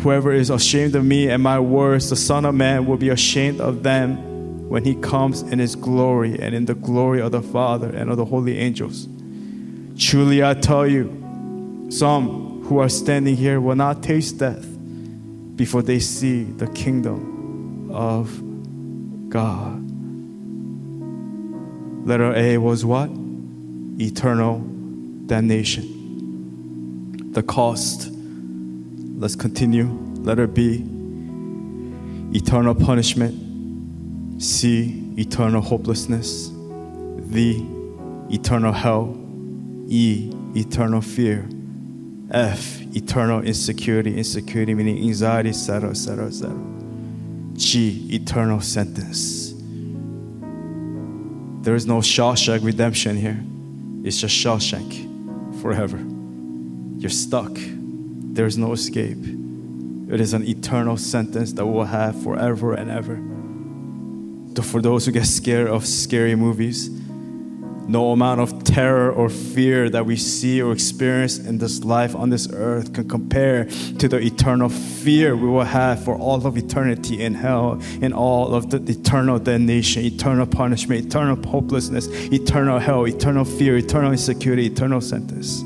Whoever 0.00 0.32
is 0.32 0.50
ashamed 0.50 0.96
of 0.96 1.04
me 1.04 1.28
and 1.28 1.40
my 1.42 1.60
words, 1.60 2.10
the 2.10 2.16
Son 2.16 2.44
of 2.44 2.54
Man 2.54 2.86
will 2.86 2.96
be 2.96 3.10
ashamed 3.10 3.60
of 3.60 3.84
them 3.84 4.68
when 4.68 4.84
he 4.84 4.94
comes 4.96 5.42
in 5.42 5.60
his 5.60 5.76
glory 5.76 6.40
and 6.40 6.52
in 6.54 6.64
the 6.64 6.74
glory 6.74 7.20
of 7.20 7.30
the 7.32 7.42
Father 7.42 7.88
and 7.90 8.10
of 8.10 8.16
the 8.16 8.24
holy 8.24 8.58
angels. 8.58 9.06
Truly 9.96 10.42
I 10.42 10.54
tell 10.54 10.86
you, 10.86 11.86
some 11.90 12.64
who 12.64 12.78
are 12.78 12.88
standing 12.88 13.36
here 13.36 13.60
will 13.60 13.76
not 13.76 14.02
taste 14.02 14.38
death 14.38 14.66
before 15.54 15.82
they 15.82 16.00
see 16.00 16.44
the 16.44 16.66
kingdom 16.68 17.90
of 17.92 18.42
God. 19.28 19.76
Letter 22.06 22.34
A 22.34 22.58
was 22.58 22.84
what? 22.84 23.10
Eternal 24.00 24.60
damnation. 25.26 25.86
The 27.32 27.42
cost. 27.42 28.08
Let's 28.10 29.36
continue. 29.36 29.86
Letter 30.22 30.46
B. 30.46 30.84
Eternal 32.32 32.74
punishment 32.74 33.50
C, 34.40 35.12
eternal 35.18 35.60
hopelessness. 35.60 36.50
V, 36.54 37.66
eternal 38.30 38.72
hell. 38.72 39.14
E, 39.86 40.32
eternal 40.56 41.02
fear. 41.02 41.46
F, 42.30 42.80
eternal 42.96 43.42
insecurity, 43.42 44.16
insecurity 44.16 44.72
meaning 44.72 44.96
anxiety, 44.96 45.50
etc., 45.50 45.90
etc., 45.90 46.26
etc. 46.28 46.56
G, 47.52 48.08
eternal 48.14 48.62
sentence. 48.62 49.52
There 51.62 51.74
is 51.74 51.86
no 51.86 51.98
Shawshank 51.98 52.64
redemption 52.64 53.18
here. 53.18 53.44
It's 54.04 54.20
just 54.20 54.34
Shawshank 54.34 55.60
forever. 55.60 55.98
You're 56.98 57.10
stuck. 57.10 57.52
There 57.54 58.46
is 58.46 58.56
no 58.58 58.72
escape. 58.72 59.18
It 60.10 60.20
is 60.20 60.32
an 60.32 60.46
eternal 60.46 60.96
sentence 60.96 61.52
that 61.54 61.66
we'll 61.66 61.84
have 61.84 62.20
forever 62.22 62.74
and 62.74 62.90
ever 62.90 63.20
for 64.62 64.80
those 64.80 65.06
who 65.06 65.12
get 65.12 65.26
scared 65.26 65.68
of 65.68 65.86
scary 65.86 66.34
movies, 66.34 66.88
no 67.90 68.12
amount 68.12 68.40
of 68.40 68.64
terror 68.64 69.10
or 69.10 69.28
fear 69.28 69.90
that 69.90 70.06
we 70.06 70.16
see 70.16 70.62
or 70.62 70.72
experience 70.72 71.38
in 71.38 71.58
this 71.58 71.82
life 71.82 72.14
on 72.14 72.30
this 72.30 72.48
earth 72.52 72.92
can 72.92 73.08
compare 73.08 73.64
to 73.98 74.08
the 74.08 74.18
eternal 74.18 74.68
fear 74.68 75.34
we 75.34 75.48
will 75.48 75.64
have 75.64 76.04
for 76.04 76.16
all 76.16 76.46
of 76.46 76.56
eternity 76.56 77.22
in 77.22 77.34
hell, 77.34 77.80
in 78.00 78.12
all 78.12 78.54
of 78.54 78.70
the 78.70 78.76
eternal 78.90 79.38
damnation, 79.38 80.04
eternal 80.04 80.46
punishment, 80.46 81.06
eternal 81.06 81.36
hopelessness, 81.48 82.06
eternal 82.32 82.78
hell, 82.78 83.06
eternal 83.06 83.44
fear, 83.44 83.76
eternal 83.76 84.12
insecurity, 84.12 84.66
eternal 84.66 85.00
sentence. 85.00 85.60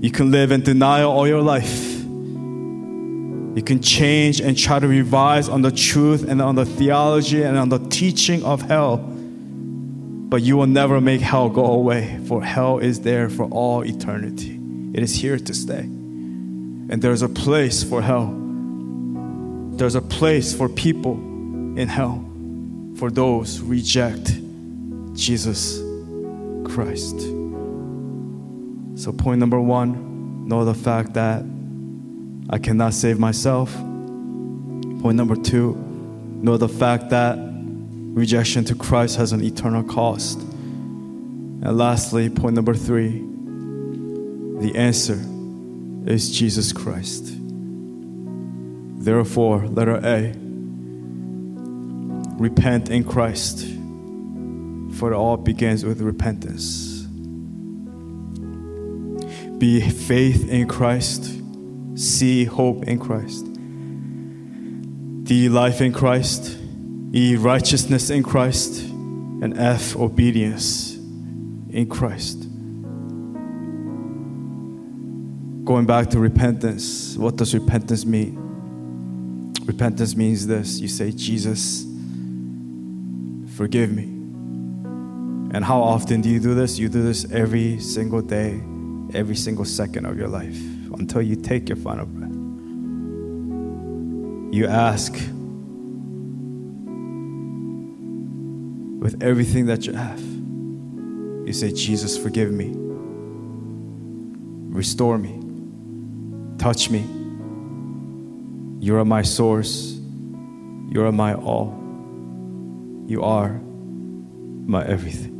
You 0.00 0.10
can 0.10 0.30
live 0.30 0.52
in 0.52 0.62
denial 0.62 1.10
all 1.10 1.26
your 1.26 1.42
life 1.42 1.98
you 3.58 3.64
can 3.64 3.82
change 3.82 4.40
and 4.40 4.56
try 4.56 4.78
to 4.78 4.86
revise 4.86 5.48
on 5.48 5.62
the 5.62 5.72
truth 5.72 6.28
and 6.28 6.40
on 6.40 6.54
the 6.54 6.64
theology 6.64 7.42
and 7.42 7.58
on 7.58 7.68
the 7.68 7.80
teaching 7.88 8.44
of 8.44 8.62
hell. 8.62 9.17
But 10.28 10.42
you 10.42 10.58
will 10.58 10.66
never 10.66 11.00
make 11.00 11.22
hell 11.22 11.48
go 11.48 11.64
away, 11.64 12.20
for 12.26 12.42
hell 12.42 12.78
is 12.78 13.00
there 13.00 13.30
for 13.30 13.44
all 13.44 13.82
eternity. 13.82 14.60
It 14.92 15.02
is 15.02 15.14
here 15.14 15.38
to 15.38 15.54
stay. 15.54 15.80
And 15.80 17.00
there's 17.00 17.22
a 17.22 17.28
place 17.28 17.82
for 17.82 18.02
hell. 18.02 18.34
There's 19.72 19.94
a 19.94 20.02
place 20.02 20.54
for 20.54 20.68
people 20.68 21.14
in 21.78 21.88
hell 21.88 22.24
for 22.96 23.10
those 23.10 23.58
who 23.58 23.66
reject 23.66 24.38
Jesus 25.14 25.80
Christ. 26.64 27.18
So, 28.96 29.12
point 29.12 29.38
number 29.38 29.60
one 29.60 30.48
know 30.48 30.64
the 30.64 30.74
fact 30.74 31.14
that 31.14 31.44
I 32.50 32.58
cannot 32.58 32.94
save 32.94 33.18
myself. 33.18 33.72
Point 33.74 35.16
number 35.16 35.36
two, 35.36 35.74
know 36.42 36.56
the 36.56 36.68
fact 36.68 37.10
that 37.10 37.38
rejection 38.14 38.64
to 38.64 38.74
Christ 38.74 39.16
has 39.16 39.32
an 39.32 39.42
eternal 39.42 39.82
cost. 39.82 40.38
And 40.40 41.76
lastly, 41.76 42.30
point 42.30 42.54
number 42.54 42.74
three, 42.74 43.18
the 44.60 44.72
answer 44.74 45.18
is 46.06 46.36
Jesus 46.36 46.72
Christ. 46.72 47.32
Therefore, 49.00 49.66
letter 49.66 49.96
A, 50.04 50.34
repent 52.40 52.90
in 52.90 53.04
Christ, 53.04 53.66
for 54.98 55.12
it 55.12 55.16
all 55.16 55.36
begins 55.36 55.84
with 55.84 56.00
repentance. 56.00 56.98
be 59.58 59.80
faith 59.80 60.48
in 60.48 60.68
Christ, 60.68 61.32
see 61.96 62.44
hope 62.44 62.84
in 62.84 62.98
Christ, 63.00 63.44
D, 65.24 65.48
life 65.48 65.80
in 65.80 65.92
Christ, 65.92 66.56
E, 67.12 67.36
righteousness 67.36 68.10
in 68.10 68.22
Christ, 68.22 68.82
and 69.40 69.58
F, 69.58 69.96
obedience 69.96 70.94
in 71.70 71.86
Christ. 71.88 72.42
Going 75.64 75.86
back 75.86 76.10
to 76.10 76.18
repentance, 76.18 77.16
what 77.16 77.36
does 77.36 77.54
repentance 77.54 78.04
mean? 78.04 79.54
Repentance 79.64 80.16
means 80.16 80.46
this 80.46 80.80
you 80.80 80.88
say, 80.88 81.12
Jesus, 81.12 81.84
forgive 83.56 83.92
me. 83.92 84.04
And 85.54 85.64
how 85.64 85.80
often 85.80 86.20
do 86.20 86.28
you 86.28 86.40
do 86.40 86.54
this? 86.54 86.78
You 86.78 86.88
do 86.88 87.02
this 87.02 87.30
every 87.32 87.80
single 87.80 88.20
day, 88.20 88.60
every 89.14 89.36
single 89.36 89.64
second 89.64 90.04
of 90.04 90.18
your 90.18 90.28
life 90.28 90.58
until 90.94 91.22
you 91.22 91.36
take 91.36 91.68
your 91.68 91.76
final 91.76 92.06
breath. 92.06 92.32
You 94.54 94.66
ask 94.66 95.14
with 98.98 99.22
everything 99.22 99.66
that 99.66 99.86
you 99.86 99.92
have. 99.92 100.20
You 100.20 101.52
say, 101.52 101.72
Jesus, 101.72 102.18
forgive 102.18 102.52
me, 102.52 102.72
restore 104.74 105.16
me, 105.18 105.40
touch 106.58 106.90
me. 106.90 107.06
You 108.80 108.96
are 108.96 109.04
my 109.04 109.22
source. 109.22 109.98
You 110.90 111.04
are 111.04 111.12
my 111.12 111.34
all. 111.34 111.74
You 113.06 113.22
are 113.22 113.60
my 114.66 114.84
everything. 114.86 115.34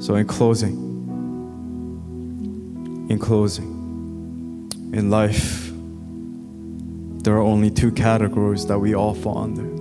So, 0.00 0.14
in 0.14 0.26
closing, 0.26 0.76
in 3.08 3.18
closing, 3.18 4.70
in 4.92 5.10
life, 5.10 5.70
there 7.24 7.34
are 7.34 7.42
only 7.42 7.70
two 7.70 7.90
categories 7.90 8.66
that 8.66 8.78
we 8.78 8.94
all 8.94 9.14
fall 9.14 9.38
under. 9.38 9.77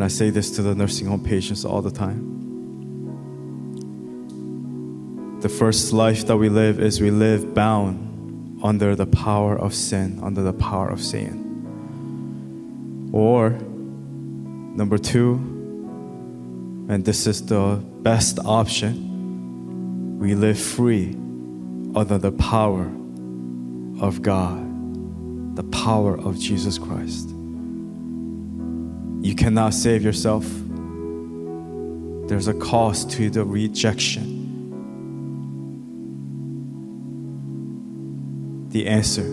And 0.00 0.06
I 0.06 0.08
say 0.08 0.30
this 0.30 0.50
to 0.52 0.62
the 0.62 0.74
nursing 0.74 1.08
home 1.08 1.22
patients 1.22 1.62
all 1.62 1.82
the 1.82 1.90
time. 1.90 2.38
The 5.42 5.50
first 5.50 5.92
life 5.92 6.26
that 6.26 6.38
we 6.38 6.48
live 6.48 6.80
is 6.80 7.02
we 7.02 7.10
live 7.10 7.52
bound 7.52 8.62
under 8.64 8.96
the 8.96 9.04
power 9.04 9.58
of 9.58 9.74
sin, 9.74 10.18
under 10.22 10.42
the 10.42 10.54
power 10.54 10.88
of 10.88 11.02
Satan. 11.02 13.10
Or, 13.12 13.50
number 13.50 14.96
two, 14.96 15.34
and 16.88 17.04
this 17.04 17.26
is 17.26 17.44
the 17.44 17.84
best 18.00 18.38
option, 18.42 20.18
we 20.18 20.34
live 20.34 20.58
free 20.58 21.10
under 21.94 22.16
the 22.16 22.32
power 22.32 22.90
of 24.00 24.22
God, 24.22 25.56
the 25.56 25.64
power 25.64 26.18
of 26.18 26.38
Jesus 26.38 26.78
Christ. 26.78 27.34
You 29.22 29.34
cannot 29.34 29.74
save 29.74 30.02
yourself. 30.02 30.44
There's 32.28 32.48
a 32.48 32.54
cost 32.54 33.10
to 33.12 33.28
the 33.28 33.44
rejection. 33.44 34.38
The 38.70 38.86
answer 38.86 39.26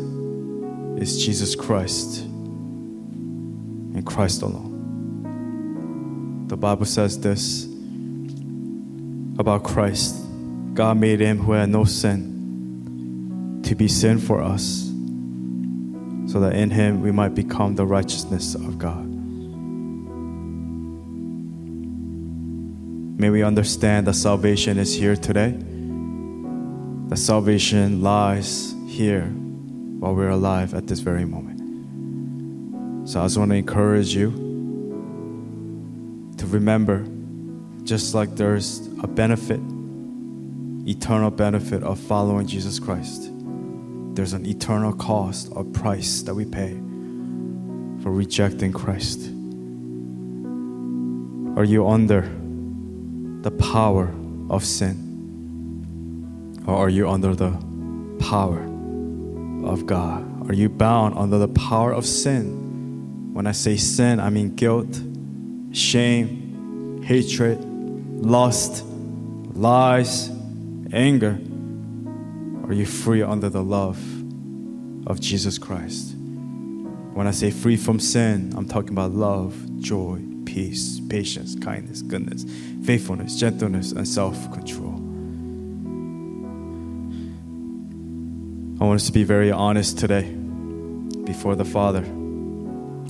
is 0.98 1.24
Jesus 1.24 1.56
Christ 1.56 2.24
and 2.24 4.06
Christ 4.06 4.41
alone. 4.41 4.74
The 6.48 6.58
Bible 6.58 6.86
says 6.86 7.20
this 7.20 7.65
about 9.39 9.63
Christ 9.63 10.15
God 10.74 10.98
made 10.98 11.20
him 11.20 11.38
who 11.38 11.51
had 11.51 11.70
no 11.70 11.86
sin 11.86 13.62
to 13.63 13.75
be 13.75 13.88
sin 13.88 14.17
for 14.20 14.41
us, 14.41 14.91
so 16.32 16.39
that 16.39 16.56
in 16.56 16.72
him 16.72 17.01
we 17.01 17.12
might 17.12 17.36
become 17.36 17.75
the 17.75 17.86
righteousness 17.86 18.56
of 18.56 18.79
God. 18.79 19.07
May 23.28 23.32
we 23.32 23.44
understand 23.44 24.08
that 24.08 24.13
salvation 24.13 24.80
is 24.80 24.96
here 24.96 25.18
today, 25.18 25.54
that 27.10 27.18
salvation 27.18 28.02
lies 28.02 28.74
here 28.88 29.26
while 30.00 30.16
we're 30.16 30.30
alive 30.30 30.74
at 30.74 30.88
this 30.88 31.02
very 31.02 31.26
moment. 31.26 31.60
So 33.10 33.20
I 33.20 33.26
just 33.26 33.38
want 33.38 33.52
to 33.52 33.58
encourage 33.58 34.16
you 34.16 34.32
to 36.38 36.48
remember 36.48 37.06
just 37.84 38.16
like 38.16 38.34
there's 38.38 38.88
a 39.04 39.08
benefit, 39.08 39.60
eternal 40.88 41.30
benefit 41.30 41.84
of 41.84 42.00
following 42.00 42.48
Jesus 42.48 42.80
Christ, 42.80 43.30
there's 44.13 44.32
an 44.32 44.46
eternal 44.46 44.94
cost 44.94 45.50
or 45.52 45.66
price 45.66 46.22
that 46.22 46.34
we 46.34 46.46
pay 46.46 46.76
for 48.02 48.10
rejecting 48.10 48.72
Christ. 48.72 49.20
Are 51.58 51.66
you 51.66 51.90
under 51.90 52.47
the 53.48 53.64
power 53.64 54.14
of 54.50 54.66
sin? 54.66 56.62
Or 56.68 56.76
are 56.76 56.90
you 56.90 57.08
under 57.08 57.34
the 57.34 57.52
power 58.20 58.62
of 59.64 59.86
God? 59.86 60.50
Are 60.50 60.54
you 60.54 60.68
bound 60.68 61.18
under 61.18 61.38
the 61.38 61.48
power 61.48 61.94
of 61.94 62.06
sin? 62.06 63.32
When 63.34 63.48
I 63.48 63.54
say 63.54 63.78
sin, 63.78 64.20
I 64.20 64.30
mean 64.30 64.56
guilt, 64.56 65.00
shame, 65.72 67.02
hatred, 67.04 67.64
lust, 67.64 68.84
lies, 69.54 70.30
anger. 70.92 71.40
Are 72.66 72.74
you 72.74 72.86
free 72.86 73.22
under 73.22 73.48
the 73.48 73.64
love 73.64 73.98
of 75.08 75.22
Jesus 75.22 75.58
Christ? 75.58 76.16
When 77.14 77.28
I 77.28 77.32
say 77.32 77.52
free 77.52 77.78
from 77.78 78.02
sin, 78.02 78.54
I'm 78.58 78.68
talking 78.68 78.92
about 78.92 79.14
love, 79.14 79.56
joy, 79.80 80.20
peace, 80.58 81.00
patience, 81.08 81.54
kindness, 81.54 82.02
goodness, 82.02 82.43
faithfulness, 82.84 83.39
gentleness, 83.39 83.91
and 83.91 84.08
self 84.08 84.52
control. 84.52 84.96
I 88.82 88.86
want 88.88 89.00
us 89.00 89.06
to 89.06 89.12
be 89.12 89.24
very 89.24 89.52
honest 89.52 90.00
today 90.00 90.24
before 91.26 91.56
the 91.56 91.63
Father. 91.63 92.04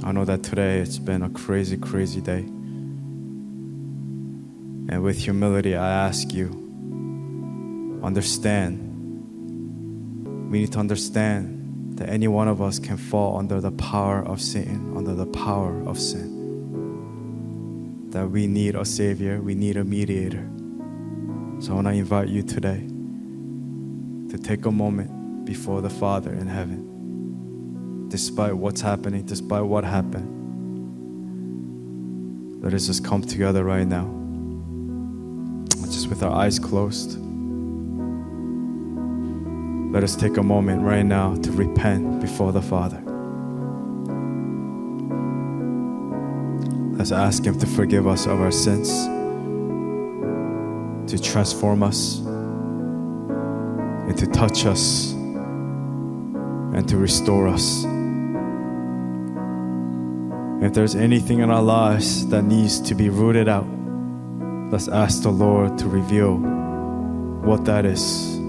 I 0.04 0.12
know 0.12 0.26
that 0.26 0.44
today 0.44 0.80
it's 0.80 1.00
been 1.00 1.22
a 1.22 1.30
crazy, 1.30 1.78
crazy 1.78 2.20
day. 2.20 2.44
And 4.90 5.02
with 5.02 5.18
humility, 5.18 5.74
I 5.74 5.90
ask 6.06 6.34
you, 6.34 6.50
understand. 8.04 8.84
We 10.52 10.60
need 10.60 10.74
to 10.74 10.80
understand 10.80 11.98
that 11.98 12.10
any 12.10 12.28
one 12.28 12.50
of 12.50 12.62
us 12.62 12.78
can 12.78 12.98
fall 12.98 13.38
under 13.38 13.62
the 13.62 13.72
power 13.72 14.22
of 14.22 14.42
Satan, 14.42 14.98
under 14.98 15.16
the 15.16 15.28
power 15.28 15.82
of 15.88 15.98
sin. 15.98 16.37
That 18.18 18.32
we 18.32 18.48
need 18.48 18.74
a 18.74 18.84
Savior, 18.84 19.40
we 19.40 19.54
need 19.54 19.78
a 19.78 19.84
mediator. 19.84 20.44
So 21.60 21.74
I 21.74 21.76
want 21.76 21.86
to 21.86 21.94
invite 21.94 22.30
you 22.30 22.42
today 22.42 22.80
to 24.32 24.40
take 24.44 24.66
a 24.66 24.72
moment 24.72 25.46
before 25.46 25.82
the 25.82 25.90
Father 25.92 26.34
in 26.34 26.48
heaven. 26.48 28.08
Despite 28.10 28.58
what's 28.58 28.82
happening, 28.82 29.24
despite 29.24 29.66
what 29.66 29.84
happened, 29.84 30.34
let 32.64 32.74
us 32.74 32.88
just 32.88 33.06
come 33.06 33.22
together 33.22 33.64
right 33.64 33.86
now. 33.86 34.08
Just 35.84 36.10
with 36.10 36.24
our 36.24 36.32
eyes 36.32 36.58
closed. 36.58 37.20
Let 39.94 40.04
us 40.04 40.16
take 40.16 40.38
a 40.38 40.44
moment 40.44 40.82
right 40.82 41.06
now 41.06 41.36
to 41.36 41.52
repent 41.52 42.20
before 42.20 42.52
the 42.52 42.64
Father. 42.64 43.07
Let's 46.98 47.12
ask 47.12 47.46
Him 47.46 47.60
to 47.60 47.68
forgive 47.68 48.08
us 48.08 48.26
of 48.26 48.42
our 48.42 48.50
sins, 48.50 48.90
to 51.12 51.22
transform 51.22 51.84
us, 51.84 52.18
and 54.08 54.18
to 54.18 54.26
touch 54.26 54.66
us 54.66 55.12
and 56.74 56.90
to 56.90 56.98
restore 56.98 57.48
us. 57.48 57.86
If 60.66 60.74
there's 60.74 60.96
anything 60.96 61.40
in 61.40 61.52
our 61.52 61.62
lives 61.62 62.26
that 62.30 62.44
needs 62.44 62.82
to 62.82 62.96
be 62.96 63.10
rooted 63.10 63.48
out, 63.48 63.68
let's 64.72 64.88
ask 64.88 65.22
the 65.22 65.30
Lord 65.30 65.78
to 65.78 65.88
reveal 65.88 66.38
what 66.38 67.64
that 67.66 67.86
is. 67.86 68.40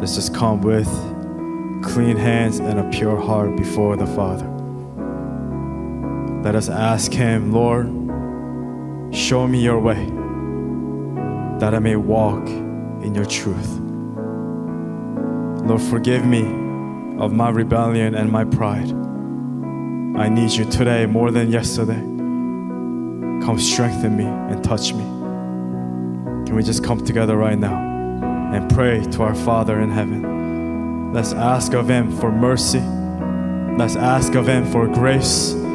Let's 0.00 0.16
just 0.16 0.34
come 0.34 0.60
with 0.60 0.88
clean 1.84 2.16
hands 2.16 2.58
and 2.58 2.80
a 2.80 2.90
pure 2.90 3.16
heart 3.16 3.56
before 3.56 3.96
the 3.96 4.06
Father. 4.06 4.55
Let 6.46 6.54
us 6.54 6.68
ask 6.68 7.12
Him, 7.12 7.50
Lord, 7.50 7.86
show 9.12 9.48
me 9.48 9.60
your 9.60 9.80
way 9.80 10.06
that 11.58 11.74
I 11.74 11.80
may 11.80 11.96
walk 11.96 12.46
in 12.46 13.16
your 13.16 13.24
truth. 13.24 13.80
Lord, 15.66 15.82
forgive 15.82 16.24
me 16.24 16.42
of 17.18 17.32
my 17.32 17.50
rebellion 17.50 18.14
and 18.14 18.30
my 18.30 18.44
pride. 18.44 18.92
I 20.16 20.28
need 20.28 20.52
you 20.52 20.64
today 20.66 21.04
more 21.04 21.32
than 21.32 21.50
yesterday. 21.50 22.00
Come 23.44 23.58
strengthen 23.58 24.16
me 24.16 24.26
and 24.26 24.62
touch 24.62 24.92
me. 24.92 25.02
Can 26.46 26.54
we 26.54 26.62
just 26.62 26.84
come 26.84 27.04
together 27.04 27.36
right 27.36 27.58
now 27.58 27.74
and 28.54 28.70
pray 28.70 29.02
to 29.02 29.22
our 29.24 29.34
Father 29.34 29.80
in 29.80 29.90
heaven? 29.90 31.12
Let's 31.12 31.32
ask 31.32 31.74
of 31.74 31.90
Him 31.90 32.16
for 32.16 32.30
mercy. 32.30 32.84
Let's 33.76 33.96
ask 33.96 34.36
of 34.36 34.46
Him 34.46 34.64
for 34.70 34.86
grace. 34.86 35.65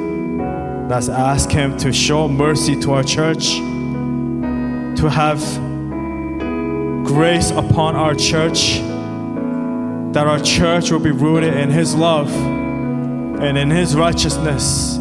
Let's 0.92 1.08
ask 1.08 1.50
Him 1.50 1.78
to 1.78 1.94
show 1.94 2.28
mercy 2.28 2.78
to 2.82 2.92
our 2.92 3.04
church, 3.04 3.56
to 5.00 5.10
have 5.10 5.40
grace 7.06 7.52
upon 7.52 7.96
our 7.96 8.14
church, 8.14 8.82
that 10.12 10.28
our 10.28 10.42
church 10.42 10.92
will 10.92 11.00
be 11.00 11.12
rooted 11.12 11.54
in 11.54 11.70
His 11.70 11.96
love 11.96 12.30
and 12.36 13.58
in 13.58 13.70
His 13.70 13.96
righteousness, 13.96 14.98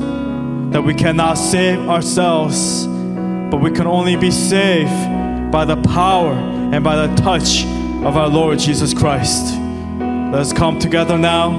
that 0.71 0.81
we 0.81 0.95
cannot 0.95 1.35
save 1.35 1.81
ourselves, 1.81 2.87
but 2.87 3.61
we 3.61 3.73
can 3.73 3.89
only 3.89 4.15
be 4.15 4.31
saved 4.31 5.51
by 5.51 5.65
the 5.65 5.83
power 5.83 6.35
and 6.35 6.85
by 6.85 7.05
the 7.05 7.13
touch 7.17 7.65
of 8.05 8.17
our 8.17 8.29
Lord 8.29 8.61
Jesus 8.61 8.95
Christ. 8.95 9.57
Let 9.99 10.37
us 10.37 10.53
come 10.53 10.79
together 10.79 11.19
now 11.19 11.51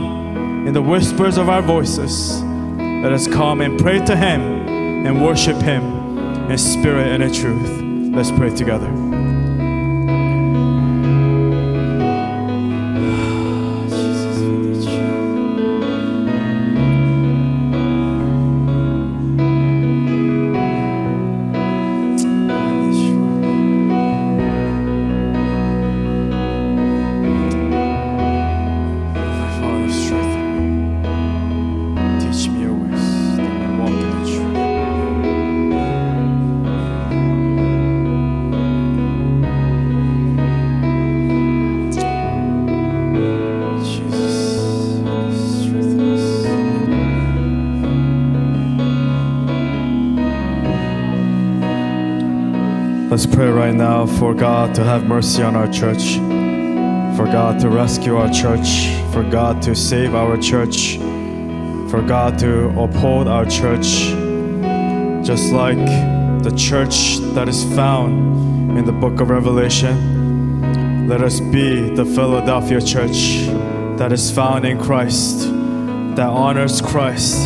in 0.65 0.71
the 0.71 0.81
whispers 0.81 1.37
of 1.37 1.49
our 1.49 1.61
voices. 1.61 2.41
Let 3.01 3.13
us 3.13 3.27
come 3.27 3.61
and 3.61 3.79
pray 3.79 3.97
to 4.05 4.15
Him 4.15 4.41
and 5.07 5.25
worship 5.25 5.57
Him 5.57 6.19
in 6.51 6.57
spirit 6.59 7.07
and 7.07 7.23
in 7.23 7.33
truth. 7.33 8.15
Let's 8.15 8.29
pray 8.29 8.55
together. 8.55 9.00
Pray 53.41 53.49
right 53.49 53.73
now 53.73 54.05
for 54.05 54.35
God 54.35 54.75
to 54.75 54.83
have 54.83 55.07
mercy 55.07 55.41
on 55.41 55.55
our 55.55 55.67
church, 55.67 56.17
for 57.17 57.25
God 57.25 57.59
to 57.61 57.69
rescue 57.69 58.15
our 58.15 58.31
church, 58.31 58.85
for 59.11 59.23
God 59.23 59.63
to 59.63 59.73
save 59.73 60.13
our 60.13 60.37
church, 60.37 60.97
for 61.89 62.03
God 62.03 62.37
to 62.37 62.69
uphold 62.79 63.27
our 63.27 63.45
church, 63.45 64.13
just 65.25 65.51
like 65.51 65.83
the 66.43 66.53
church 66.55 67.17
that 67.33 67.49
is 67.49 67.63
found 67.73 68.77
in 68.77 68.85
the 68.85 68.91
book 68.91 69.19
of 69.19 69.31
Revelation. 69.31 71.07
Let 71.07 71.23
us 71.23 71.39
be 71.39 71.89
the 71.95 72.05
Philadelphia 72.05 72.79
church 72.79 73.47
that 73.97 74.11
is 74.11 74.29
found 74.29 74.65
in 74.65 74.79
Christ, 74.79 75.47
that 76.15 76.29
honors 76.29 76.79
Christ, 76.79 77.37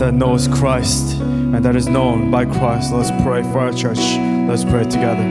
that 0.00 0.12
knows 0.12 0.48
Christ, 0.48 1.18
and 1.18 1.64
that 1.64 1.76
is 1.76 1.88
known 1.88 2.30
by 2.30 2.44
Christ. 2.44 2.92
Let's 2.92 3.10
pray 3.22 3.42
for 3.44 3.60
our 3.60 3.72
church. 3.72 4.29
Let's 4.50 4.64
pray 4.64 4.82
together. 4.82 5.22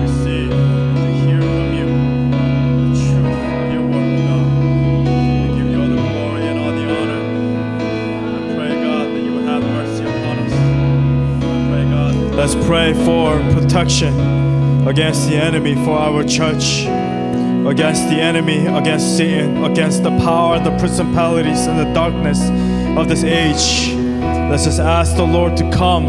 receive 0.00 0.50
to 0.50 1.10
hear 1.24 1.40
from 1.40 1.72
you 1.74 1.90
the 2.78 2.94
truth 2.94 3.26
of 3.26 3.72
your 3.72 3.82
word, 3.82 4.18
God. 4.22 4.46
We 5.02 5.58
give 5.58 5.68
you 5.72 5.82
all 5.82 5.88
the 5.88 5.96
glory 5.96 6.42
and 6.46 6.56
all 6.60 6.70
the 6.70 6.86
honor. 6.98 7.22
I 8.28 8.54
pray, 8.54 8.80
God, 8.80 9.06
that 9.08 9.20
you 9.20 9.34
would 9.34 9.44
have 9.46 9.62
mercy 9.64 10.04
upon 10.04 10.38
us. 10.38 10.52
I 10.52 11.68
pray, 11.68 11.84
God. 11.90 12.14
Let's 12.36 12.54
pray 12.64 12.92
for 12.92 13.40
protection 13.60 14.31
against 14.92 15.26
the 15.26 15.36
enemy 15.36 15.74
for 15.74 15.96
our 15.98 16.22
church. 16.22 16.84
Against 17.66 18.10
the 18.10 18.20
enemy, 18.20 18.66
against 18.66 19.16
Satan, 19.16 19.64
against 19.64 20.02
the 20.02 20.10
power, 20.18 20.58
the 20.58 20.76
principalities, 20.76 21.66
and 21.66 21.78
the 21.78 21.90
darkness 21.94 22.50
of 22.98 23.08
this 23.08 23.24
age. 23.24 23.94
Let's 24.50 24.64
just 24.64 24.80
ask 24.80 25.16
the 25.16 25.24
Lord 25.24 25.56
to 25.56 25.70
come 25.70 26.06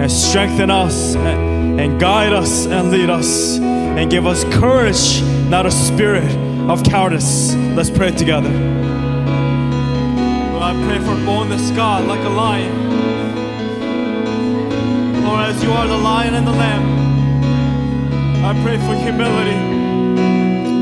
and 0.00 0.10
strengthen 0.10 0.70
us 0.70 1.14
and, 1.14 1.78
and 1.78 2.00
guide 2.00 2.32
us 2.32 2.64
and 2.66 2.90
lead 2.90 3.10
us 3.10 3.58
and 3.58 4.10
give 4.10 4.26
us 4.26 4.44
courage, 4.44 5.20
not 5.50 5.66
a 5.66 5.70
spirit 5.70 6.34
of 6.70 6.82
cowardice. 6.84 7.54
Let's 7.76 7.90
pray 7.90 8.12
together. 8.12 8.48
Lord, 10.52 10.62
I 10.62 10.72
pray 10.86 10.98
for 11.00 11.16
boldness, 11.26 11.70
God, 11.72 12.06
like 12.08 12.24
a 12.24 12.30
lion. 12.30 12.72
Lord, 15.22 15.50
as 15.50 15.62
you 15.62 15.70
are 15.70 15.86
the 15.86 15.98
lion 15.98 16.32
and 16.32 16.46
the 16.46 16.52
lamb, 16.52 17.05
I 18.46 18.52
pray 18.62 18.76
for 18.78 18.94
humility. 18.94 19.58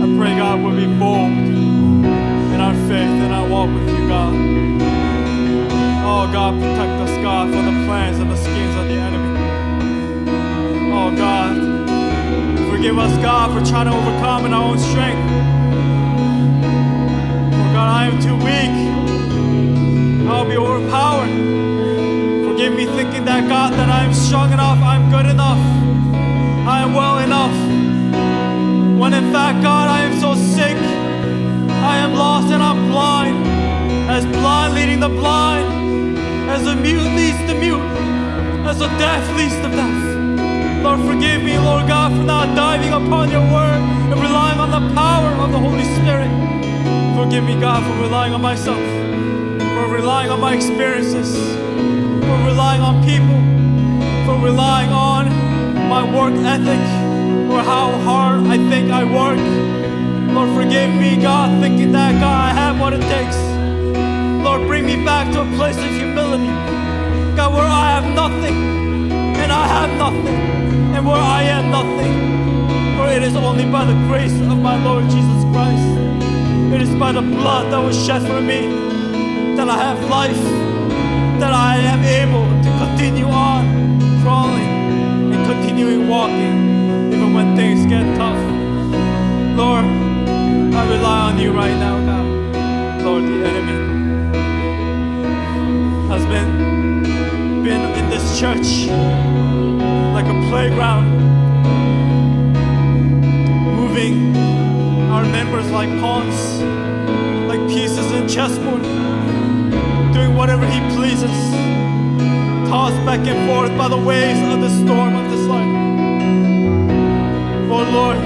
I 0.05 0.07
pray, 0.19 0.37
God, 0.37 0.63
we'll 0.63 0.77
be 0.77 0.85
bold 0.85 1.33
in 1.33 2.61
our 2.61 2.75
faith 2.75 3.17
and 3.25 3.33
our 3.33 3.49
walk 3.49 3.71
with 3.73 3.89
you, 3.89 4.07
God. 4.07 4.35
Oh, 6.05 6.31
God, 6.31 6.61
protect 6.61 7.01
us, 7.01 7.17
God, 7.23 7.49
from 7.51 7.65
the 7.65 7.87
plans 7.87 8.19
and 8.19 8.31
the 8.31 8.37
schemes 8.37 8.77
of 8.77 8.87
the 8.87 8.97
enemy. 9.01 9.41
Oh, 10.93 11.11
God, 11.17 11.57
forgive 12.71 12.99
us, 12.99 13.17
God, 13.23 13.59
for 13.59 13.65
trying 13.67 13.87
to 13.87 13.93
overcome 13.97 14.45
in 14.45 14.53
our 14.53 14.63
own 14.63 14.79
strength. 14.79 15.25
Oh, 17.49 17.73
God, 17.73 17.89
I 17.89 18.05
am 18.13 18.21
too 18.21 18.37
weak. 18.45 18.77
I'll 20.29 20.45
be 20.45 20.59
overpowered. 20.59 21.33
Forgive 22.47 22.75
me 22.75 22.85
thinking 22.85 23.25
that, 23.25 23.49
God, 23.49 23.73
that 23.73 23.89
I 23.89 24.05
am 24.05 24.13
strong 24.13 24.53
enough, 24.53 24.83
I'm 24.83 25.11
good 25.11 25.25
enough, 25.25 25.57
I 26.67 26.81
am 26.81 26.95
well 26.95 27.19
enough. 27.19 27.53
When 28.99 29.13
in 29.13 29.31
fact, 29.33 29.63
God, 29.63 29.87
I 29.87 30.01
am 30.01 30.19
so 30.19 30.35
sick. 30.35 30.77
I 31.85 31.99
am 31.99 32.15
lost 32.15 32.51
and 32.51 32.63
I'm 32.63 32.89
blind. 32.91 33.37
As 34.09 34.25
blind 34.25 34.75
leading 34.75 35.01
the 35.01 35.11
blind, 35.11 36.17
as 36.49 36.65
the 36.65 36.75
mute 36.75 37.05
leads 37.19 37.37
the 37.47 37.55
mute, 37.55 37.85
as 38.65 38.79
the 38.79 38.89
deaf 38.97 39.37
leads 39.37 39.57
the 39.57 39.69
deaf. 39.69 40.83
Lord, 40.83 41.01
forgive 41.01 41.43
me, 41.43 41.59
Lord 41.59 41.87
God, 41.87 42.13
for 42.13 42.25
not 42.25 42.57
diving 42.57 42.95
upon 42.95 43.31
your 43.31 43.45
word 43.53 43.81
and 44.11 44.19
relying 44.21 44.59
on 44.59 44.71
the 44.71 44.95
power 44.95 45.33
of 45.45 45.53
the 45.53 45.59
Holy 45.59 45.85
Spirit. 46.01 46.33
Forgive 47.15 47.45
me, 47.45 47.61
God, 47.61 47.85
for 47.85 48.03
relying 48.03 48.33
on 48.33 48.41
myself, 48.41 48.81
for 49.59 49.93
relying 49.93 50.31
on 50.31 50.41
my 50.41 50.55
experiences, 50.55 51.37
for 52.25 52.37
relying 52.49 52.81
on 52.81 53.05
people, 53.05 53.37
for 54.25 54.43
relying 54.43 54.91
on 54.91 55.44
my 55.89 56.03
work 56.03 56.35
ethic 56.35 56.81
or 57.53 57.63
how 57.63 57.93
hard 58.01 58.47
I 58.47 58.57
think 58.71 58.91
I 58.91 59.05
work. 59.05 59.39
Lord, 60.35 60.51
forgive 60.57 60.91
me, 60.95 61.17
God, 61.21 61.61
thinking 61.63 61.93
that, 61.93 62.13
God, 62.21 62.39
I 62.51 62.53
have 62.53 62.81
what 62.81 62.93
it 62.93 63.03
takes. 63.03 63.39
Lord, 64.45 64.67
bring 64.67 64.87
me 64.87 64.97
back 65.05 65.33
to 65.33 65.43
a 65.43 65.57
place 65.57 65.77
of 65.77 65.91
humility. 65.91 66.53
God, 67.37 67.53
where 67.55 67.67
I 67.67 67.91
have 67.95 68.07
nothing 68.15 69.11
and 69.41 69.53
I 69.53 69.67
have 69.67 69.91
nothing, 69.99 70.39
and 70.95 71.07
where 71.07 71.21
I 71.21 71.43
am 71.43 71.71
nothing. 71.71 72.15
For 72.97 73.09
it 73.09 73.23
is 73.23 73.37
only 73.37 73.67
by 73.67 73.85
the 73.85 73.99
grace 74.09 74.39
of 74.41 74.59
my 74.59 74.83
Lord 74.83 75.05
Jesus 75.05 75.43
Christ. 75.53 75.91
It 76.75 76.81
is 76.81 76.95
by 76.97 77.13
the 77.13 77.23
blood 77.23 77.73
that 77.73 77.79
was 77.79 77.97
shed 78.07 78.23
for 78.23 78.41
me 78.41 78.61
that 79.57 79.69
I 79.69 79.79
have 79.79 80.01
life, 80.09 80.45
that 81.41 81.53
I 81.53 81.77
am 81.77 82.03
able 82.03 82.49
to 82.65 82.71
continue 82.85 83.27
on 83.27 84.23
crawling 84.23 84.74
continuing 85.45 86.09
walking, 86.09 87.13
even 87.13 87.35
when 87.35 87.55
things 87.55 87.85
get 87.87 88.05
tough. 88.17 88.39
Lord, 89.57 89.85
I 89.85 90.91
rely 90.91 91.21
on 91.31 91.39
you 91.39 91.53
right 91.53 91.77
now, 91.87 91.97
God. 92.07 93.03
Lord, 93.05 93.25
the 93.25 93.45
enemy 93.51 93.79
has 96.09 96.25
been 96.27 97.03
been 97.63 97.83
in 97.99 98.11
this 98.11 98.39
church 98.41 98.89
like 100.15 100.27
a 100.27 100.49
playground, 100.51 101.07
moving 103.77 104.37
our 105.13 105.25
members 105.25 105.71
like 105.71 105.91
pawns, 106.01 106.63
like 107.49 107.61
pieces 107.69 108.11
in 108.13 108.27
chessboard, 108.29 108.83
doing 110.15 110.35
whatever 110.35 110.67
he 110.67 110.81
pleases, 110.97 111.37
tossed 112.69 113.05
back 113.05 113.27
and 113.27 113.49
forth 113.49 113.77
by 113.77 113.89
the 113.89 113.97
waves 113.97 114.41
of 114.53 114.61
the 114.61 114.71
storm 114.85 115.24
Oh 117.87 117.91
Lord, 117.93 118.19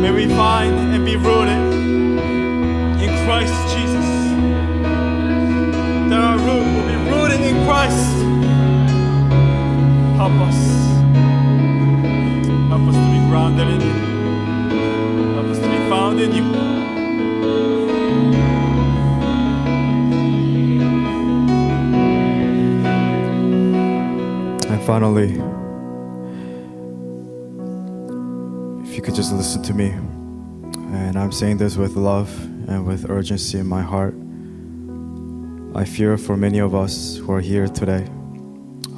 May 0.00 0.12
we 0.12 0.28
find 0.28 0.72
and 0.94 1.04
be 1.04 1.16
rooted 1.16 1.58
in 3.02 3.10
Christ 3.24 3.54
Jesus. 3.74 4.08
That 6.08 6.20
our 6.22 6.38
root 6.38 6.62
will 6.62 6.86
be 6.86 6.96
rooted 7.10 7.40
in 7.40 7.56
Christ. 7.66 8.06
Help 10.16 10.36
us. 10.46 10.60
Help 12.68 12.86
us 12.86 12.94
to 12.94 13.08
be 13.10 13.18
grounded 13.28 13.68
in 13.68 13.80
you. 13.80 13.96
Help 15.34 15.46
us 15.46 15.58
to 15.58 15.68
be 15.68 15.78
found 15.88 16.20
in 16.20 16.32
you. 16.34 16.44
And 24.70 24.80
finally, 24.84 25.42
just 29.16 29.32
listen 29.32 29.62
to 29.62 29.72
me. 29.72 29.88
And 30.94 31.16
I'm 31.18 31.32
saying 31.32 31.56
this 31.56 31.76
with 31.76 31.96
love 31.96 32.28
and 32.68 32.86
with 32.86 33.08
urgency 33.08 33.58
in 33.58 33.66
my 33.66 33.80
heart. 33.80 34.14
I 35.74 35.86
fear 35.86 36.18
for 36.18 36.36
many 36.36 36.58
of 36.58 36.74
us 36.74 37.16
who 37.16 37.32
are 37.32 37.40
here 37.40 37.66
today. 37.66 38.06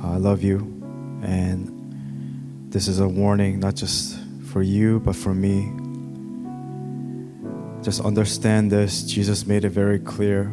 I 0.02 0.16
love 0.16 0.42
you. 0.42 0.58
And 1.22 2.72
this 2.72 2.88
is 2.88 2.98
a 2.98 3.06
warning, 3.06 3.60
not 3.60 3.76
just 3.76 4.18
for 4.46 4.60
you, 4.60 4.98
but 4.98 5.14
for 5.14 5.32
me. 5.34 5.70
Just 7.84 8.00
understand 8.00 8.72
this. 8.72 9.04
Jesus 9.04 9.46
made 9.46 9.64
it 9.64 9.70
very 9.70 10.00
clear 10.00 10.52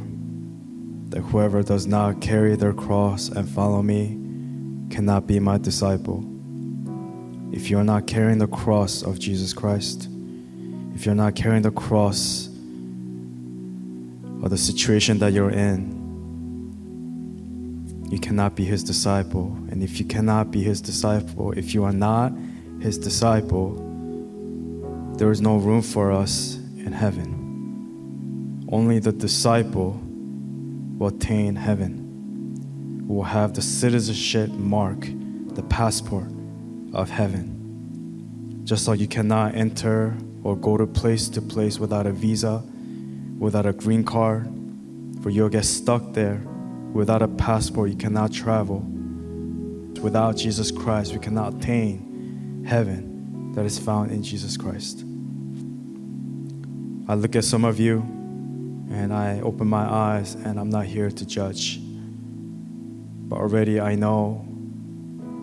that 1.10 1.22
whoever 1.22 1.64
does 1.64 1.88
not 1.88 2.22
carry 2.22 2.56
their 2.56 2.74
cross 2.74 3.30
and 3.30 3.50
follow 3.50 3.82
me 3.82 4.16
cannot 4.92 5.26
be 5.26 5.40
my 5.40 5.58
disciple. 5.58 6.35
If 7.56 7.70
you're 7.70 7.86
not 7.86 8.06
carrying 8.06 8.38
the 8.40 8.48
cross 8.48 9.02
of 9.02 9.18
Jesus 9.18 9.54
Christ, 9.54 10.10
if 10.94 11.06
you're 11.06 11.16
not 11.16 11.36
carrying 11.36 11.62
the 11.62 11.72
cross 11.72 12.48
of 14.44 14.50
the 14.50 14.58
situation 14.58 15.20
that 15.20 15.32
you're 15.32 15.52
in, 15.52 15.96
you 18.12 18.20
cannot 18.20 18.56
be 18.56 18.66
his 18.66 18.84
disciple. 18.84 19.58
And 19.72 19.82
if 19.82 20.00
you 20.00 20.06
cannot 20.06 20.52
be 20.52 20.64
his 20.64 20.82
disciple, 20.82 21.54
if 21.54 21.74
you 21.74 21.86
are 21.86 21.94
not 21.94 22.34
his 22.82 22.98
disciple, 22.98 23.76
there 25.18 25.32
is 25.32 25.40
no 25.40 25.56
room 25.56 25.82
for 25.82 26.12
us 26.12 26.58
in 26.76 26.92
heaven. 26.92 28.68
Only 28.70 29.00
the 29.00 29.14
disciple 29.14 30.02
will 30.98 31.08
attain 31.08 31.56
heaven 31.56 33.08
will 33.08 33.24
have 33.24 33.54
the 33.54 33.62
citizenship 33.62 34.50
mark, 34.50 35.08
the 35.54 35.64
passport 35.64 36.35
of 36.96 37.10
heaven. 37.10 38.62
Just 38.64 38.88
like 38.88 39.00
you 39.00 39.08
cannot 39.08 39.56
enter 39.56 40.16
or 40.44 40.56
go 40.56 40.78
to 40.78 40.88
place 40.88 41.30
to 41.30 41.42
place 41.42 41.78
without 41.80 42.08
a 42.08 42.12
visa, 42.12 42.64
without 43.38 43.66
a 43.66 43.74
green 43.74 44.04
card, 44.04 44.48
for 45.22 45.30
you'll 45.30 45.50
get 45.50 45.66
stuck 45.66 46.14
there. 46.14 46.42
Without 46.94 47.22
a 47.22 47.28
passport, 47.28 47.90
you 47.90 47.98
cannot 47.98 48.32
travel. 48.32 48.80
Without 50.02 50.38
Jesus 50.38 50.72
Christ, 50.72 51.14
we 51.14 51.20
cannot 51.20 51.56
attain 51.56 52.64
heaven 52.66 53.52
that 53.54 53.66
is 53.66 53.78
found 53.78 54.12
in 54.12 54.24
Jesus 54.24 54.56
Christ. 54.56 55.04
I 57.08 57.16
look 57.16 57.36
at 57.36 57.44
some 57.44 57.66
of 57.66 57.80
you 57.80 58.00
and 58.92 59.14
I 59.14 59.42
open 59.42 59.68
my 59.68 59.84
eyes, 59.84 60.36
and 60.36 60.60
I'm 60.60 60.70
not 60.70 60.86
here 60.86 61.10
to 61.10 61.26
judge. 61.26 61.80
But 61.82 63.38
already 63.38 63.80
I 63.80 63.96
know 63.96 64.46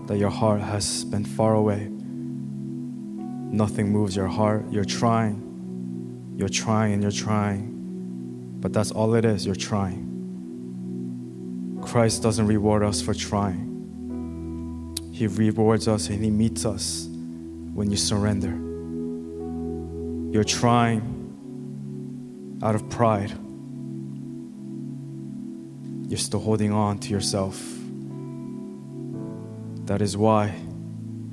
that 0.06 0.18
your 0.18 0.30
heart 0.30 0.60
has 0.60 1.04
been 1.04 1.24
far 1.24 1.54
away. 1.54 1.88
Nothing 1.88 3.90
moves 3.90 4.16
your 4.16 4.28
heart. 4.28 4.64
You're 4.70 4.84
trying. 4.84 6.34
You're 6.36 6.48
trying 6.48 6.94
and 6.94 7.02
you're 7.02 7.12
trying. 7.12 8.58
But 8.60 8.72
that's 8.72 8.90
all 8.90 9.14
it 9.14 9.24
is. 9.24 9.46
You're 9.46 9.54
trying. 9.54 10.08
Christ 11.82 12.22
doesn't 12.22 12.46
reward 12.46 12.82
us 12.82 13.00
for 13.02 13.14
trying, 13.14 14.96
He 15.12 15.26
rewards 15.26 15.88
us 15.88 16.08
and 16.08 16.24
He 16.24 16.30
meets 16.30 16.64
us 16.64 17.08
when 17.74 17.90
you 17.90 17.96
surrender. 17.96 18.56
You're 20.32 20.44
trying 20.44 21.18
out 22.62 22.76
of 22.76 22.88
pride 22.88 23.32
you're 26.12 26.18
still 26.18 26.40
holding 26.40 26.72
on 26.72 26.98
to 26.98 27.08
yourself. 27.08 27.81
That 29.92 30.00
is 30.00 30.16
why 30.16 30.54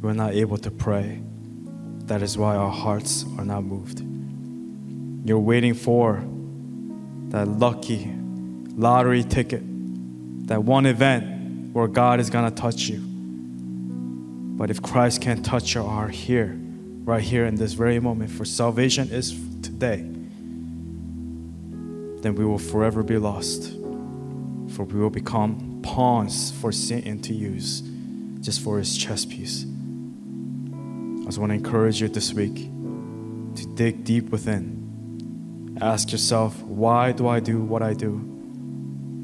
we're 0.01 0.11
not 0.11 0.33
able 0.33 0.57
to 0.57 0.69
pray. 0.69 1.21
That 2.07 2.21
is 2.21 2.37
why 2.37 2.57
our 2.57 2.69
hearts 2.69 3.23
are 3.37 3.45
not 3.45 3.63
moved. 3.63 4.03
You're 5.25 5.39
waiting 5.39 5.73
for 5.73 6.21
that 7.29 7.47
lucky 7.47 8.13
lottery 8.75 9.23
ticket, 9.23 9.61
that 10.47 10.61
one 10.61 10.85
event 10.87 11.73
where 11.73 11.87
God 11.87 12.19
is 12.19 12.29
going 12.29 12.53
to 12.53 12.61
touch 12.61 12.89
you. 12.89 12.99
But 12.99 14.69
if 14.69 14.81
Christ 14.81 15.21
can't 15.21 15.45
touch 15.45 15.73
your 15.73 15.85
heart 15.85 16.11
here, 16.11 16.59
right 17.05 17.23
here 17.23 17.45
in 17.45 17.55
this 17.55 17.71
very 17.71 18.01
moment, 18.01 18.29
for 18.29 18.43
salvation 18.43 19.09
is 19.09 19.31
today, 19.61 20.01
then 22.23 22.35
we 22.35 22.43
will 22.43 22.59
forever 22.59 23.03
be 23.03 23.17
lost 23.17 23.71
for 24.75 24.83
we 24.83 24.99
will 24.99 25.09
become 25.09 25.79
pawns 25.81 26.51
for 26.51 26.73
Satan 26.73 27.21
to 27.21 27.33
use 27.33 27.83
just 28.41 28.61
for 28.61 28.77
his 28.77 28.97
chess 28.97 29.25
piece. 29.25 29.65
I 29.65 31.25
just 31.25 31.37
want 31.37 31.51
to 31.51 31.55
encourage 31.55 32.01
you 32.01 32.07
this 32.07 32.33
week 32.33 32.55
to 32.55 33.65
dig 33.75 34.03
deep 34.03 34.29
within. 34.29 35.77
Ask 35.81 36.11
yourself, 36.11 36.61
why 36.63 37.11
do 37.11 37.27
I 37.27 37.39
do 37.39 37.59
what 37.59 37.81
I 37.81 37.93
do? 37.93 38.25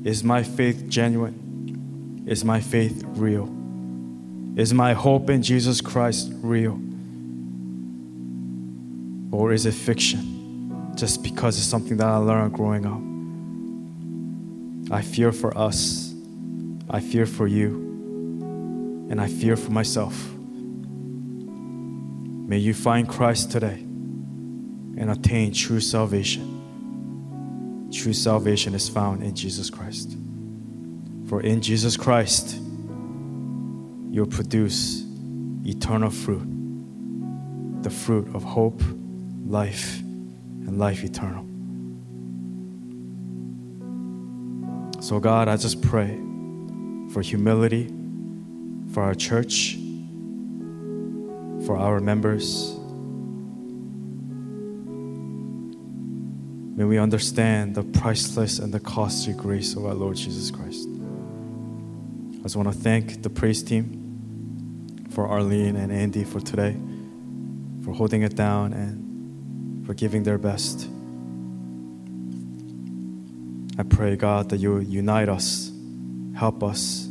Is 0.04 0.24
my 0.24 0.44
faith 0.44 0.88
genuine? 0.88 2.24
Is 2.28 2.44
my 2.46 2.60
faith 2.60 3.04
real? 3.08 3.50
Is 4.56 4.74
my 4.74 4.94
hope 4.94 5.30
in 5.30 5.42
Jesus 5.42 5.82
Christ 5.82 6.32
real? 6.36 6.80
Or 9.32 9.52
is 9.52 9.66
it 9.66 9.74
fiction 9.74 10.94
just 10.96 11.24
because 11.24 11.58
it's 11.58 11.68
something 11.68 11.98
that 11.98 12.08
I 12.08 12.18
learned 12.18 12.54
growing 12.54 12.86
up? 12.86 13.02
I 14.98 15.02
fear 15.02 15.32
for 15.32 15.58
us. 15.58 16.14
I 16.90 17.00
fear 17.00 17.26
for 17.26 17.48
you. 17.48 17.85
And 19.10 19.22
I 19.22 19.28
fear 19.28 19.56
for 19.56 19.72
myself. 19.72 20.16
May 22.48 22.58
you 22.58 22.74
find 22.74 23.08
Christ 23.08 23.52
today 23.52 23.86
and 24.98 25.12
attain 25.12 25.54
true 25.54 25.80
salvation. 25.80 26.52
True 27.92 28.14
salvation 28.14 28.74
is 28.74 28.90
found 28.90 29.24
in 29.24 29.36
Jesus 29.36 29.70
Christ. 29.70 30.18
For 31.28 31.42
in 31.42 31.62
Jesus 31.62 31.98
Christ, 31.98 32.60
you'll 34.12 34.28
produce 34.28 35.04
eternal 35.66 36.10
fruit 36.10 36.56
the 37.86 37.92
fruit 37.92 38.36
of 38.36 38.44
hope, 38.44 38.82
life, 39.46 40.00
and 40.00 40.80
life 40.80 41.04
eternal. 41.04 41.46
So, 45.02 45.20
God, 45.20 45.48
I 45.48 45.56
just 45.56 45.84
pray 45.84 46.18
for 47.12 47.22
humility 47.22 47.94
for 48.96 49.04
our 49.04 49.14
church, 49.14 49.76
for 51.66 51.76
our 51.76 52.00
members. 52.00 52.74
May 56.78 56.86
we 56.86 56.98
understand 56.98 57.76
the 57.76 57.84
priceless 57.84 58.58
and 58.58 58.74
the 58.74 58.80
costly 58.80 59.34
grace 59.34 59.76
of 59.76 59.86
our 59.86 59.94
Lord 59.94 60.16
Jesus 60.16 60.50
Christ. 60.50 60.88
I 62.40 62.44
just 62.44 62.56
want 62.56 62.70
to 62.70 62.74
thank 62.74 63.22
the 63.22 63.30
praise 63.30 63.62
team 63.62 64.96
for 65.10 65.28
Arlene 65.28 65.76
and 65.76 65.92
Andy 65.92 66.24
for 66.24 66.40
today, 66.40 66.78
for 67.84 67.92
holding 67.92 68.22
it 68.22 68.38
down 68.38 68.72
and 68.72 69.86
for 69.86 69.94
giving 69.94 70.24
their 70.24 70.38
best. 70.38 70.88
I 73.78 73.84
pray, 73.84 74.16
God, 74.16 74.48
that 74.52 74.58
you 74.62 74.80
unite 74.80 75.28
us, 75.28 75.70
help 76.34 76.64
us 76.64 77.05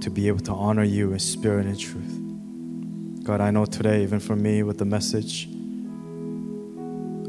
to 0.00 0.10
be 0.10 0.28
able 0.28 0.40
to 0.40 0.52
honor 0.52 0.82
you 0.82 1.12
in 1.12 1.18
spirit 1.18 1.66
and 1.66 1.78
truth. 1.78 3.24
God, 3.24 3.40
I 3.40 3.50
know 3.50 3.66
today, 3.66 4.02
even 4.02 4.18
for 4.18 4.34
me 4.34 4.62
with 4.62 4.78
the 4.78 4.84
message, 4.84 5.46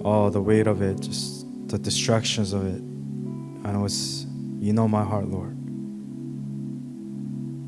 all 0.05 0.29
the 0.31 0.41
weight 0.41 0.67
of 0.67 0.81
it, 0.81 1.01
just 1.01 1.45
the 1.67 1.77
distractions 1.77 2.53
of 2.53 2.65
it, 2.65 2.81
I 3.67 3.73
know 3.73 3.85
it's, 3.85 4.25
you 4.59 4.73
know 4.73 4.87
my 4.87 5.03
heart, 5.03 5.27
Lord. 5.27 5.55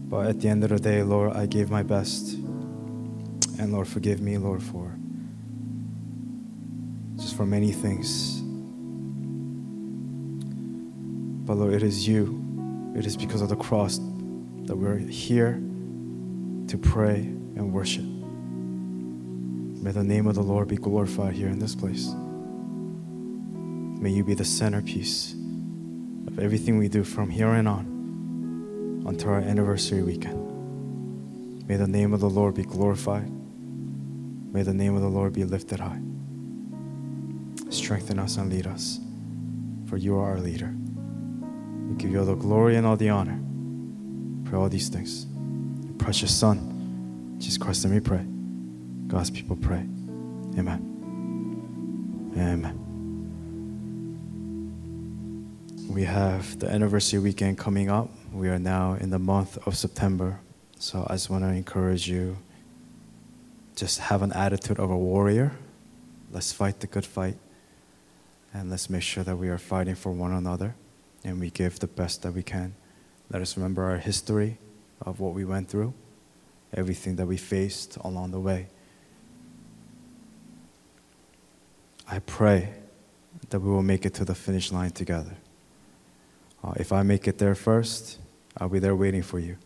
But 0.09 0.27
at 0.27 0.39
the 0.39 0.47
end 0.47 0.63
of 0.63 0.69
the 0.69 0.79
day, 0.79 1.03
Lord, 1.03 1.33
I 1.35 1.47
gave 1.47 1.69
my 1.69 1.83
best. 1.83 2.33
And 2.33 3.73
Lord, 3.73 3.87
forgive 3.87 4.21
me, 4.21 4.37
Lord, 4.37 4.63
for 4.63 4.95
just 7.17 7.35
for 7.35 7.45
many 7.45 7.71
things. 7.71 8.41
But 11.45 11.55
Lord, 11.55 11.73
it 11.73 11.83
is 11.83 12.07
you. 12.07 12.41
It 12.95 13.05
is 13.05 13.17
because 13.17 13.41
of 13.41 13.49
the 13.49 13.55
cross 13.55 13.99
that 14.65 14.75
we're 14.75 14.97
here 14.97 15.61
to 16.67 16.77
pray 16.77 17.17
and 17.55 17.73
worship. 17.73 18.05
May 19.83 19.91
the 19.91 20.03
name 20.03 20.27
of 20.27 20.35
the 20.35 20.41
Lord 20.41 20.69
be 20.69 20.77
glorified 20.77 21.33
here 21.33 21.49
in 21.49 21.59
this 21.59 21.75
place. 21.75 22.07
May 24.01 24.09
you 24.09 24.23
be 24.23 24.33
the 24.33 24.45
centerpiece 24.45 25.33
of 26.27 26.39
everything 26.39 26.77
we 26.77 26.87
do 26.87 27.03
from 27.03 27.29
here 27.29 27.49
and 27.49 27.67
on 27.67 29.03
until 29.05 29.31
our 29.31 29.39
anniversary 29.39 30.01
weekend. 30.01 31.67
May 31.67 31.75
the 31.75 31.87
name 31.87 32.13
of 32.13 32.21
the 32.21 32.29
Lord 32.29 32.55
be 32.55 32.63
glorified. 32.63 33.29
May 34.53 34.63
the 34.63 34.73
name 34.73 34.95
of 34.95 35.01
the 35.01 35.09
Lord 35.09 35.33
be 35.33 35.43
lifted 35.43 35.81
high. 35.81 35.99
Strengthen 37.69 38.19
us 38.19 38.37
and 38.37 38.49
lead 38.49 38.67
us, 38.67 38.99
for 39.87 39.97
you 39.97 40.15
are 40.17 40.31
our 40.31 40.39
leader. 40.39 40.73
We 41.89 41.95
give 41.95 42.11
you 42.11 42.19
all 42.19 42.25
the 42.25 42.35
glory 42.35 42.77
and 42.77 42.87
all 42.87 42.95
the 42.95 43.09
honor 43.09 43.42
for 44.53 44.59
all 44.59 44.69
these 44.69 44.87
things. 44.87 45.23
In 45.23 45.95
precious 45.97 46.31
Son, 46.31 47.37
Jesus 47.39 47.57
Christ, 47.57 47.85
and 47.85 47.93
we 47.95 47.99
pray. 47.99 48.23
God's 49.07 49.31
people 49.31 49.55
pray. 49.55 49.83
Amen. 50.59 50.79
Amen. 52.37 52.79
We 55.89 56.03
have 56.03 56.59
the 56.59 56.69
anniversary 56.69 57.17
weekend 57.17 57.57
coming 57.57 57.89
up. 57.89 58.11
We 58.31 58.47
are 58.49 58.59
now 58.59 58.93
in 58.93 59.09
the 59.09 59.17
month 59.17 59.57
of 59.65 59.75
September. 59.75 60.39
So 60.77 61.03
I 61.09 61.13
just 61.13 61.31
want 61.31 61.43
to 61.45 61.49
encourage 61.49 62.07
you 62.07 62.37
just 63.75 64.01
have 64.01 64.21
an 64.21 64.33
attitude 64.33 64.77
of 64.77 64.91
a 64.91 64.97
warrior. 64.97 65.53
Let's 66.31 66.53
fight 66.53 66.79
the 66.79 66.85
good 66.85 67.07
fight. 67.07 67.37
And 68.53 68.69
let's 68.69 68.87
make 68.87 69.01
sure 69.01 69.23
that 69.23 69.35
we 69.35 69.49
are 69.49 69.57
fighting 69.57 69.95
for 69.95 70.11
one 70.11 70.31
another 70.31 70.75
and 71.23 71.39
we 71.39 71.49
give 71.49 71.79
the 71.79 71.87
best 71.87 72.21
that 72.21 72.33
we 72.33 72.43
can. 72.43 72.75
Let 73.33 73.41
us 73.41 73.57
remember 73.57 73.83
our 73.83 73.97
history 73.97 74.59
of 75.01 75.19
what 75.19 75.33
we 75.33 75.43
went 75.43 75.67
through, 75.67 75.95
everything 76.71 77.15
that 77.15 77.25
we 77.25 77.35
faced 77.35 77.97
along 77.97 78.29
the 78.29 78.39
way. 78.39 78.67
I 82.07 82.19
pray 82.19 82.75
that 83.49 83.59
we 83.59 83.71
will 83.71 83.81
make 83.81 84.05
it 84.05 84.13
to 84.15 84.25
the 84.25 84.35
finish 84.35 84.71
line 84.71 84.91
together. 84.91 85.35
Uh, 86.63 86.73
if 86.75 86.93
I 86.93 87.01
make 87.01 87.27
it 87.27 87.39
there 87.39 87.55
first, 87.55 88.19
I'll 88.57 88.69
be 88.69 88.77
there 88.77 88.95
waiting 88.95 89.23
for 89.23 89.39
you. 89.39 89.57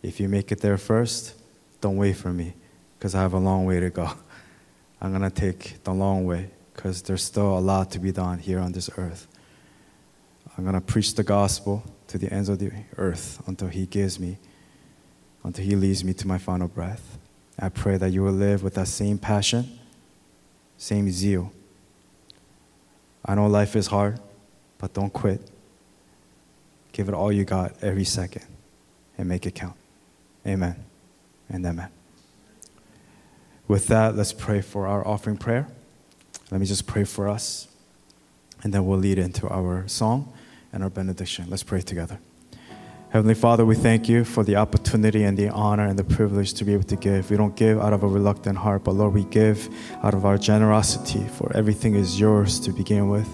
If 0.00 0.20
you 0.20 0.28
make 0.28 0.52
it 0.52 0.60
there 0.60 0.78
first, 0.78 1.34
don't 1.80 1.96
wait 1.96 2.16
for 2.16 2.32
me 2.32 2.54
because 2.96 3.16
I 3.16 3.22
have 3.22 3.32
a 3.32 3.38
long 3.38 3.64
way 3.64 3.80
to 3.80 3.90
go. 3.90 4.12
I'm 5.00 5.10
going 5.10 5.28
to 5.28 5.30
take 5.30 5.82
the 5.82 5.92
long 5.92 6.24
way 6.24 6.50
because 6.72 7.02
there's 7.02 7.24
still 7.24 7.58
a 7.58 7.60
lot 7.60 7.90
to 7.92 7.98
be 7.98 8.12
done 8.12 8.38
here 8.38 8.60
on 8.60 8.70
this 8.70 8.88
earth. 8.96 9.26
I'm 10.58 10.64
going 10.64 10.74
to 10.74 10.80
preach 10.80 11.14
the 11.14 11.22
gospel 11.22 11.84
to 12.08 12.18
the 12.18 12.32
ends 12.32 12.48
of 12.48 12.58
the 12.58 12.72
earth 12.96 13.40
until 13.46 13.68
He 13.68 13.86
gives 13.86 14.18
me, 14.18 14.38
until 15.44 15.64
He 15.64 15.76
leads 15.76 16.02
me 16.02 16.12
to 16.14 16.26
my 16.26 16.36
final 16.36 16.66
breath. 16.66 17.16
I 17.56 17.68
pray 17.68 17.96
that 17.96 18.10
you 18.10 18.24
will 18.24 18.32
live 18.32 18.64
with 18.64 18.74
that 18.74 18.88
same 18.88 19.18
passion, 19.18 19.78
same 20.76 21.08
zeal. 21.12 21.52
I 23.24 23.36
know 23.36 23.46
life 23.46 23.76
is 23.76 23.86
hard, 23.86 24.18
but 24.78 24.92
don't 24.94 25.12
quit. 25.12 25.48
Give 26.90 27.08
it 27.08 27.14
all 27.14 27.30
you 27.30 27.44
got 27.44 27.74
every 27.80 28.04
second 28.04 28.44
and 29.16 29.28
make 29.28 29.46
it 29.46 29.54
count. 29.54 29.76
Amen 30.44 30.74
and 31.48 31.64
amen. 31.64 31.88
With 33.68 33.86
that, 33.86 34.16
let's 34.16 34.32
pray 34.32 34.60
for 34.60 34.88
our 34.88 35.06
offering 35.06 35.36
prayer. 35.36 35.68
Let 36.50 36.60
me 36.60 36.66
just 36.66 36.88
pray 36.88 37.04
for 37.04 37.28
us, 37.28 37.68
and 38.64 38.74
then 38.74 38.86
we'll 38.86 38.98
lead 38.98 39.18
into 39.18 39.48
our 39.48 39.86
song 39.86 40.32
and 40.72 40.82
our 40.82 40.90
benediction. 40.90 41.46
Let's 41.48 41.62
pray 41.62 41.80
together. 41.80 42.18
Heavenly 43.10 43.34
Father, 43.34 43.64
we 43.64 43.74
thank 43.74 44.06
you 44.06 44.22
for 44.22 44.44
the 44.44 44.56
opportunity 44.56 45.24
and 45.24 45.36
the 45.36 45.48
honor 45.48 45.86
and 45.86 45.98
the 45.98 46.04
privilege 46.04 46.52
to 46.54 46.64
be 46.66 46.74
able 46.74 46.84
to 46.84 46.96
give. 46.96 47.30
We 47.30 47.38
don't 47.38 47.56
give 47.56 47.80
out 47.80 47.94
of 47.94 48.02
a 48.02 48.06
reluctant 48.06 48.58
heart, 48.58 48.84
but 48.84 48.92
Lord, 48.92 49.14
we 49.14 49.24
give 49.24 49.70
out 50.02 50.12
of 50.12 50.26
our 50.26 50.36
generosity, 50.36 51.26
for 51.26 51.50
everything 51.56 51.94
is 51.94 52.20
yours 52.20 52.60
to 52.60 52.70
begin 52.70 53.08
with. 53.08 53.26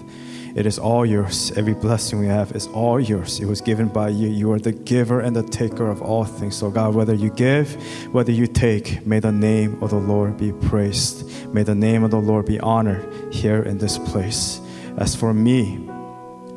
It 0.55 0.65
is 0.65 0.79
all 0.79 1.05
yours. 1.05 1.51
Every 1.57 1.73
blessing 1.73 2.19
we 2.19 2.27
have 2.27 2.53
is 2.53 2.67
all 2.67 3.01
yours. 3.01 3.41
It 3.41 3.45
was 3.47 3.59
given 3.59 3.89
by 3.89 4.07
you. 4.07 4.29
You 4.29 4.53
are 4.53 4.59
the 4.59 4.71
giver 4.71 5.19
and 5.19 5.35
the 5.35 5.43
taker 5.43 5.89
of 5.89 6.01
all 6.01 6.23
things. 6.23 6.55
So, 6.55 6.71
God, 6.71 6.95
whether 6.95 7.13
you 7.13 7.29
give, 7.31 7.75
whether 8.13 8.31
you 8.31 8.47
take, 8.47 9.05
may 9.05 9.19
the 9.19 9.33
name 9.33 9.83
of 9.83 9.89
the 9.89 9.97
Lord 9.97 10.37
be 10.37 10.53
praised. 10.53 11.29
May 11.53 11.63
the 11.63 11.75
name 11.75 12.05
of 12.05 12.11
the 12.11 12.21
Lord 12.21 12.45
be 12.45 12.61
honored 12.61 13.33
here 13.33 13.61
in 13.61 13.79
this 13.79 13.97
place. 13.97 14.61
As 14.95 15.13
for 15.13 15.33
me, 15.33 15.85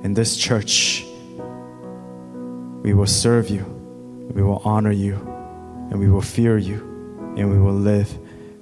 in 0.02 0.14
this 0.14 0.36
church, 0.36 1.04
we 2.82 2.94
will 2.94 3.06
serve 3.06 3.50
you, 3.50 3.64
we 4.32 4.42
will 4.42 4.62
honor 4.64 4.92
you, 4.92 5.14
and 5.90 5.98
we 5.98 6.08
will 6.08 6.22
fear 6.22 6.56
you, 6.56 6.76
and 7.36 7.50
we 7.50 7.58
will 7.58 7.74
live 7.74 8.08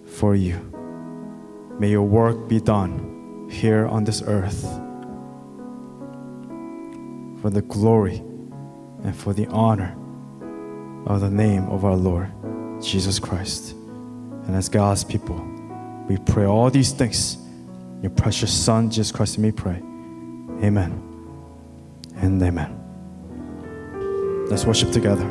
for 0.06 0.34
you. 0.34 0.56
May 1.78 1.90
your 1.90 2.04
work 2.04 2.48
be 2.48 2.60
done 2.60 3.48
here 3.50 3.86
on 3.86 4.04
this 4.04 4.22
earth 4.26 4.62
for 7.42 7.50
the 7.50 7.62
glory 7.62 8.16
and 9.04 9.14
for 9.14 9.32
the 9.32 9.46
honor 9.48 9.94
of 11.06 11.20
the 11.20 11.30
name 11.30 11.68
of 11.68 11.84
our 11.84 11.96
Lord 11.96 12.32
Jesus 12.82 13.18
Christ. 13.18 13.72
And 14.46 14.56
as 14.56 14.68
God's 14.68 15.04
people, 15.04 15.36
we 16.08 16.16
pray 16.18 16.44
all 16.44 16.70
these 16.70 16.92
things. 16.92 17.36
Your 18.00 18.10
precious 18.10 18.52
Son, 18.52 18.90
Jesus 18.90 19.12
Christ, 19.12 19.38
we 19.38 19.52
pray. 19.52 19.82
Amen 20.62 21.05
and 22.16 22.42
amen. 22.42 22.72
Let's 24.48 24.64
worship 24.64 24.90
together. 24.92 25.26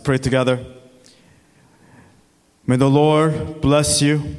Let's 0.00 0.06
pray 0.06 0.16
together. 0.16 0.64
May 2.66 2.76
the 2.76 2.88
Lord 2.88 3.60
bless 3.60 4.00
you, 4.00 4.34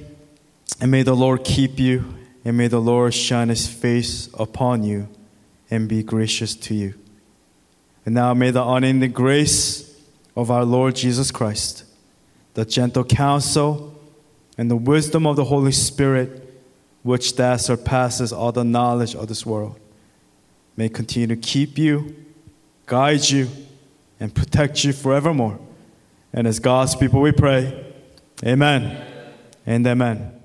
and 0.79 0.89
may 0.89 1.03
the 1.03 1.13
Lord 1.13 1.43
keep 1.43 1.79
you, 1.79 2.15
and 2.43 2.57
may 2.57 2.67
the 2.67 2.81
Lord 2.81 3.13
shine 3.13 3.49
his 3.49 3.67
face 3.67 4.27
upon 4.39 4.81
you 4.81 5.07
and 5.69 5.87
be 5.87 6.01
gracious 6.01 6.55
to 6.55 6.73
you. 6.73 6.95
And 8.07 8.15
now 8.15 8.33
may 8.33 8.49
the 8.49 8.65
unending 8.65 9.11
grace 9.11 10.01
of 10.35 10.49
our 10.49 10.65
Lord 10.65 10.95
Jesus 10.95 11.29
Christ, 11.29 11.83
the 12.55 12.65
gentle 12.65 13.03
counsel, 13.03 14.01
and 14.57 14.71
the 14.71 14.75
wisdom 14.75 15.27
of 15.27 15.35
the 15.35 15.45
Holy 15.45 15.73
Spirit, 15.73 16.59
which 17.03 17.35
that 17.35 17.57
surpasses 17.57 18.33
all 18.33 18.51
the 18.51 18.63
knowledge 18.63 19.13
of 19.13 19.27
this 19.27 19.45
world, 19.45 19.79
may 20.75 20.89
continue 20.89 21.27
to 21.27 21.35
keep 21.35 21.77
you, 21.77 22.15
guide 22.87 23.29
you, 23.29 23.47
and 24.21 24.33
protect 24.33 24.85
you 24.85 24.93
forevermore. 24.93 25.59
And 26.31 26.47
as 26.47 26.59
God's 26.59 26.95
people, 26.95 27.19
we 27.19 27.31
pray, 27.33 27.93
Amen 28.45 29.05
and 29.65 29.85
Amen. 29.85 30.40